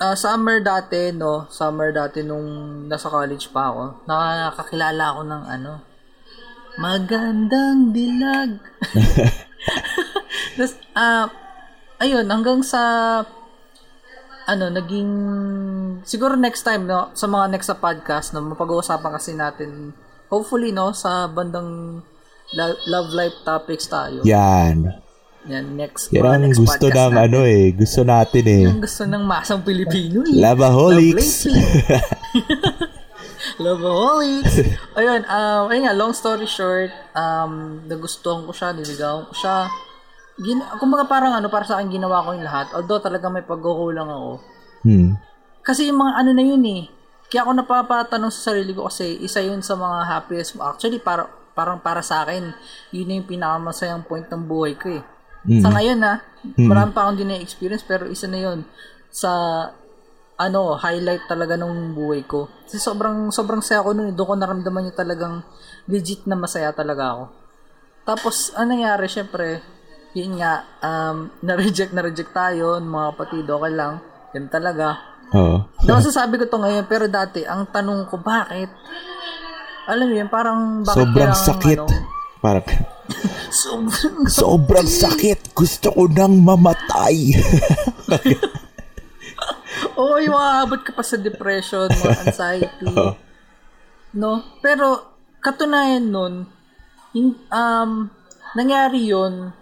[0.01, 1.45] ah, summer dati, no?
[1.53, 5.73] Summer dati nung nasa college pa ako, nakakakilala ako ng ano,
[6.81, 8.57] magandang dilag.
[10.57, 11.29] Tapos, ah,
[12.01, 12.81] ayun, hanggang sa,
[14.45, 15.11] ano, naging,
[16.03, 19.93] siguro next time, no, sa mga next na podcast, no, mapag-uusapan kasi natin,
[20.27, 22.01] hopefully, no, sa bandang
[22.53, 24.21] lo- love life topics tayo.
[24.23, 25.03] Yan.
[25.43, 27.27] Yan, next, Yan ang next gusto podcast ng natin.
[27.27, 27.63] ano eh.
[27.75, 28.63] Gusto natin eh.
[28.63, 30.39] Ang gusto ng masang Pilipino eh.
[30.39, 31.51] Labaholics.
[33.59, 34.55] Love Lovaholics.
[34.99, 39.67] ayun, um, ayun nga, long story short, um, nagustuhan ko siya, niligawan ko siya.
[40.41, 42.73] Gin kumbaga parang ano, para sa akin ginawa ko yung lahat.
[42.73, 44.31] Although talaga may pagkukulang ako.
[44.83, 45.17] Hmm.
[45.61, 46.81] Kasi yung mga ano na yun eh.
[47.29, 50.57] Kaya ako napapatanong sa sarili ko kasi isa yun sa mga happiest.
[50.61, 51.25] Actually, para,
[51.57, 52.53] parang para sa akin,
[52.93, 55.03] yun na yung pinakamasayang point ng buhay ko eh.
[55.59, 56.23] Sa ngayon na,
[56.55, 58.63] marami pa akong din na-experience pero isa na yun
[59.11, 59.31] sa
[60.39, 62.49] ano, highlight talaga ng buhay ko.
[62.65, 64.11] Kasi sobrang, sobrang saya ko nun.
[64.11, 64.15] eh.
[64.15, 65.35] Doon ko naramdaman yung talagang
[65.85, 67.23] legit na masaya talaga ako.
[68.03, 69.61] Tapos, ano nangyari, syempre,
[70.13, 73.93] yun nga, um, na-reject, na-reject tayo, mga kapatid, okay lang.
[74.33, 74.97] Yan talaga.
[75.33, 75.65] Oo.
[75.81, 78.69] Diba sasabi ko to ngayon, pero dati, ang tanong ko, bakit?
[79.89, 81.79] Alam mo yun, parang bakit Sobrang kailangan, sakit.
[81.81, 81.87] ano,
[82.43, 82.67] Parang,
[83.55, 85.55] sobrang, sobrang sakit.
[85.55, 87.39] Gusto ko nang mamatay.
[89.95, 92.83] Oo, yung maaabot ka pa sa depression, mga anxiety.
[92.91, 93.15] Oo.
[94.19, 94.43] No?
[94.59, 96.33] Pero, katunayan nun,
[97.47, 97.91] um,
[98.59, 99.55] nangyari yun,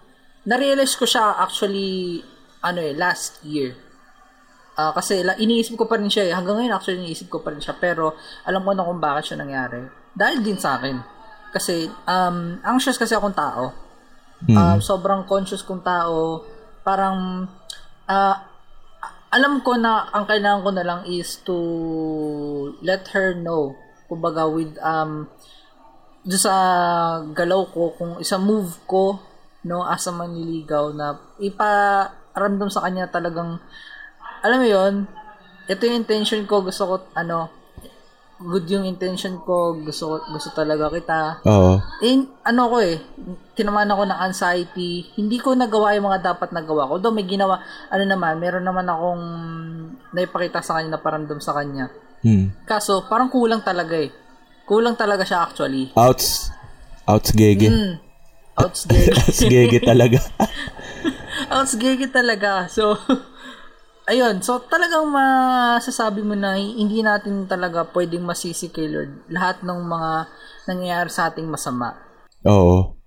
[0.45, 2.21] na-realize ko siya actually,
[2.61, 3.77] ano eh, last year.
[4.79, 6.33] Ah, kasi la, iniisip ko pa rin siya eh.
[6.33, 7.75] Hanggang ngayon actually iniisip ko pa rin siya.
[7.77, 8.15] Pero
[8.47, 9.83] alam ko na kung bakit siya nangyari.
[10.15, 10.97] Dahil din sa akin.
[11.51, 13.75] Kasi um, anxious kasi akong tao.
[14.49, 16.41] Um, sobrang conscious kong tao.
[16.81, 17.45] Parang
[18.09, 18.47] ah,
[19.29, 21.57] alam ko na ang kailangan ko na lang is to
[22.81, 23.77] let her know.
[24.09, 25.29] Kumbaga with um
[26.25, 26.55] sa
[27.33, 29.21] galaw ko kung isa move ko
[29.63, 33.61] no as a manliligaw na iparamdam sa kanya talagang
[34.41, 34.95] alam mo yon
[35.69, 37.61] ito yung intention ko gusto ko ano
[38.41, 41.77] good yung intention ko gusto ko- gusto talaga kita Oo.
[42.01, 42.97] eh, ano ko eh,
[43.53, 45.05] tinamaan ako ng anxiety.
[45.13, 46.97] Hindi ko nagawa yung mga dapat nagawa ko.
[46.97, 47.61] Although may ginawa,
[47.93, 49.23] ano naman, meron naman akong
[50.17, 51.93] naipakita sa kanya na paramdam sa kanya.
[52.25, 52.49] Hmm.
[52.65, 54.09] Kaso, parang kulang talaga eh.
[54.65, 55.93] Kulang talaga siya actually.
[55.93, 56.49] Outs.
[57.05, 57.69] Outs gege.
[57.69, 58.10] Mm.
[58.59, 58.87] Outs
[59.47, 60.19] gege talaga.
[61.53, 62.67] Outs gay talaga.
[62.67, 62.95] So,
[64.11, 64.43] ayun.
[64.43, 70.11] So, talagang masasabi mo na hindi natin talaga pwedeng masisi kay Lord lahat ng mga
[70.67, 71.95] nangyayari sa ating masama.
[72.45, 72.97] Oo.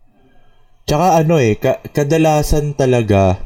[0.84, 3.40] Tsaka ano eh, ka- kadalasan talaga,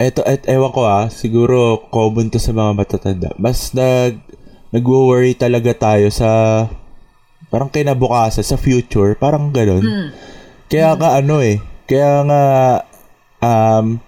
[0.00, 3.30] eto, et, ewan ko ah, siguro common to sa mga matatanda.
[3.36, 4.16] Mas nag,
[4.72, 6.64] nagwo-worry talaga tayo sa,
[7.52, 9.84] parang kinabukasan, sa future, parang ganun.
[10.66, 12.42] Kaya nga ano eh, kaya nga,
[13.38, 14.02] um,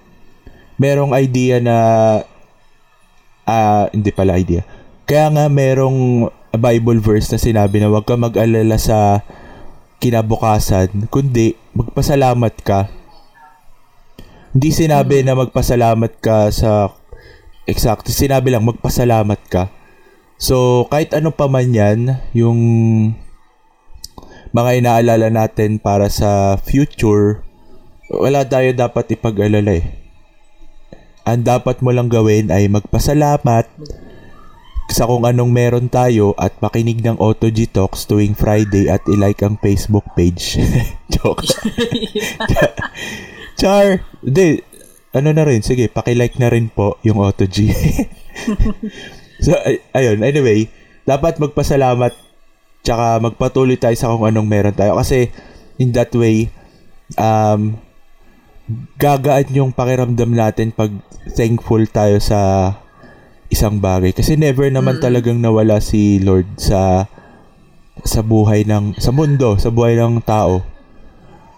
[0.75, 1.77] merong idea na,
[3.47, 4.67] ah, hindi pala idea.
[5.07, 6.27] Kaya nga merong
[6.59, 9.23] Bible verse na sinabi na huwag ka mag-alala sa
[10.03, 12.91] kinabukasan, kundi magpasalamat ka.
[14.51, 16.91] Hindi sinabi na magpasalamat ka sa
[17.71, 19.71] exact, sinabi lang magpasalamat ka.
[20.39, 22.59] So, kahit ano pa man yan, yung
[24.53, 27.45] mga inaalala natin para sa future,
[28.09, 29.87] wala tayo dapat ipag-alala eh.
[31.29, 33.69] Ang dapat mo lang gawin ay magpasalamat
[34.89, 39.45] sa kung anong meron tayo at makinig ng Auto G Talks tuwing Friday at i-like
[39.45, 40.57] ang Facebook page.
[41.13, 41.45] Joke.
[43.61, 44.65] Char, hindi,
[45.13, 47.69] ano na rin, sige, paki-like na rin po yung Auto G.
[49.45, 50.73] so, ay- ayun, anyway,
[51.05, 52.17] dapat magpasalamat
[52.83, 55.29] tsaka magpatuloy tayo sa kung anong meron tayo kasi
[55.79, 56.51] in that way,
[57.17, 57.79] um,
[59.01, 60.93] gagaan yung pakiramdam natin pag
[61.33, 62.73] thankful tayo sa
[63.49, 67.09] isang bagay kasi never naman talagang nawala si Lord sa
[68.05, 70.63] sa buhay ng sa mundo, sa buhay ng tao.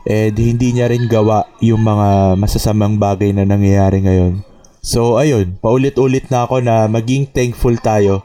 [0.08, 4.40] And hindi niya rin gawa yung mga masasamang bagay na nangyayari ngayon.
[4.80, 8.24] So ayun, paulit-ulit na ako na maging thankful tayo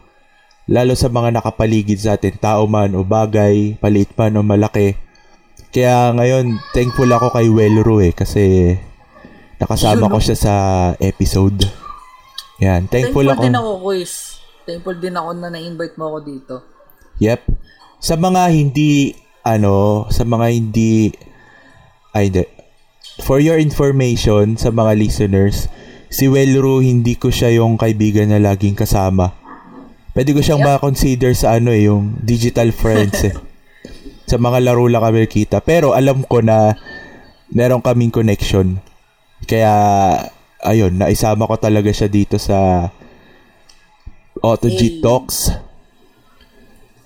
[0.65, 4.97] lalo sa mga nakapaligid sa atin, tao man o bagay, paliit man o malaki.
[5.69, 8.73] Kaya ngayon, thankful ako kay Welru eh kasi
[9.61, 10.53] nakasama ko siya sa
[10.97, 11.67] episode.
[12.63, 13.43] Yan, thankful, Thankful ako.
[13.43, 14.13] din ako, quiz.
[14.63, 16.55] Thankful din ako na na-invite mo ako dito.
[17.19, 17.41] Yep.
[17.99, 19.11] Sa mga hindi,
[19.43, 21.11] ano, sa mga hindi,
[22.15, 22.43] ay hindi.
[23.23, 25.67] For your information, sa mga listeners,
[26.07, 29.44] si Welru, hindi ko siya yung kaibigan na laging kasama.
[30.15, 30.67] Pwede ko siyang Yep.
[30.71, 33.35] ma-consider sa ano eh, yung digital friends eh.
[34.31, 35.59] sa mga laro lang kami kita.
[35.59, 36.73] Pero alam ko na
[37.51, 38.79] meron kaming connection.
[39.45, 39.69] Kaya,
[40.63, 42.89] ayun, naisama ko talaga siya dito sa
[44.41, 45.03] Auto G.
[45.03, 45.51] Talks.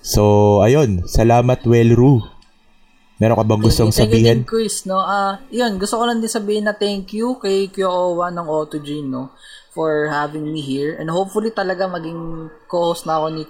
[0.00, 1.04] So, ayun.
[1.04, 2.24] Salamat, Welru.
[3.20, 4.40] Meron ka bang gustong thank sabihin?
[4.40, 4.96] thank you, quiz, no?
[4.96, 9.36] Ah, yun, gusto ko lang din sabihin na thank you kay Kyo1 ng AutoG, no?
[9.76, 10.96] For having me here.
[10.96, 13.44] And hopefully talaga maging co-host na ako ni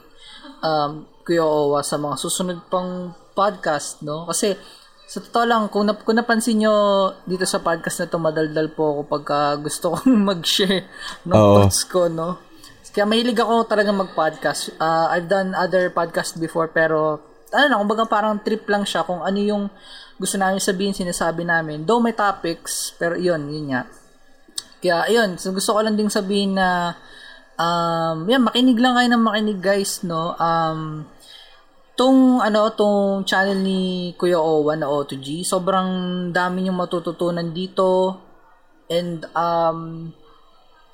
[0.66, 4.26] um, Kuya Owa sa mga susunod pang podcast, no?
[4.26, 4.58] Kasi
[5.06, 6.74] sa totoo lang, kung, nap- kung napansin nyo
[7.22, 10.90] dito sa podcast na to, madaldal po ako pagka gusto kong mag-share
[11.30, 11.62] ng Oo.
[11.62, 12.42] thoughts ko, no?
[12.90, 14.74] Kaya mahilig ako talaga mag-podcast.
[14.82, 19.22] Ah, I've done other podcasts before, pero ano na, kumbaga parang trip lang siya kung
[19.22, 19.66] ano yung
[20.20, 21.82] gusto namin sabihin, sinasabi namin.
[21.88, 23.88] Though may topics, pero yun, yun nga.
[24.80, 26.96] Kaya, ayun, so gusto ko lang ding sabihin na,
[27.56, 30.36] um, yan, makinig lang kayo ng makinig, guys, no?
[30.36, 31.08] Um,
[31.96, 35.88] tong, ano, tong channel ni Kuya Owa na O2G, sobrang
[36.32, 38.20] dami yung matututunan dito.
[38.92, 40.12] And, um,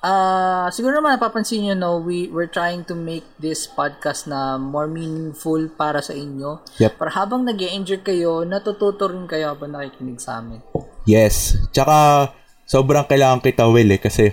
[0.07, 4.87] Ah, siguro naman napapansin nyo, no, we, we're trying to make this podcast na more
[4.87, 6.63] meaningful para sa inyo.
[6.79, 6.95] Yep.
[6.95, 10.63] Para habang nag enjoy kayo, natututo rin kayo habang nakikinig sa amin.
[11.03, 11.59] Yes.
[11.75, 12.31] Tsaka,
[12.63, 14.31] sobrang kailangan kita, Will, eh, kasi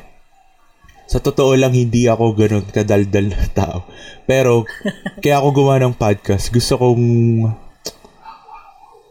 [1.10, 3.82] sa totoo lang, hindi ako ganun kadaldal na tao.
[4.30, 4.62] Pero,
[5.26, 6.54] kaya ako gumawa ng podcast.
[6.54, 7.02] Gusto kong,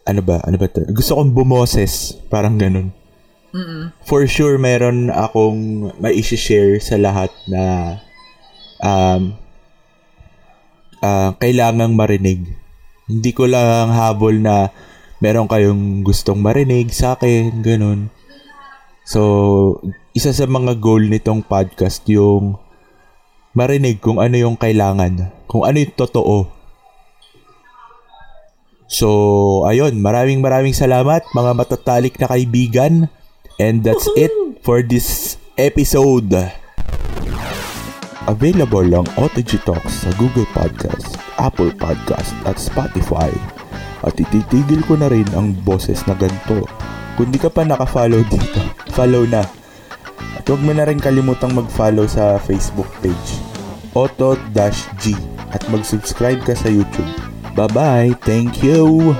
[0.07, 0.87] ano ba, ano ba to?
[0.95, 2.15] Gusto kong bumoses.
[2.31, 3.02] Parang ganun.
[4.09, 7.63] For sure, meron akong may share sa lahat na
[8.81, 9.37] um,
[11.05, 12.49] ah, kailangang marinig.
[13.05, 14.73] Hindi ko lang habol na
[15.21, 18.09] meron kayong gustong marinig sa akin, ganun.
[19.05, 19.83] So,
[20.15, 22.57] isa sa mga goal nitong podcast yung
[23.53, 26.49] marinig kung ano yung kailangan, kung ano yung totoo.
[28.89, 29.07] So,
[29.69, 33.11] ayun, maraming maraming salamat mga matatalik na kaibigan.
[33.61, 34.33] And that's it
[34.65, 36.33] for this episode.
[38.23, 43.29] Available ang AutoG Talks sa Google Podcast, Apple Podcast at Spotify.
[44.03, 46.63] At ititigil ko na rin ang boses na ganito.
[47.19, 48.59] Kung di ka pa nakafollow dito,
[48.95, 49.43] follow na.
[50.39, 53.39] At huwag mo na rin kalimutang mag-follow sa Facebook page,
[53.93, 55.13] Auto-G
[55.53, 57.11] at mag-subscribe ka sa YouTube.
[57.53, 58.17] Bye-bye!
[58.25, 59.13] Thank you!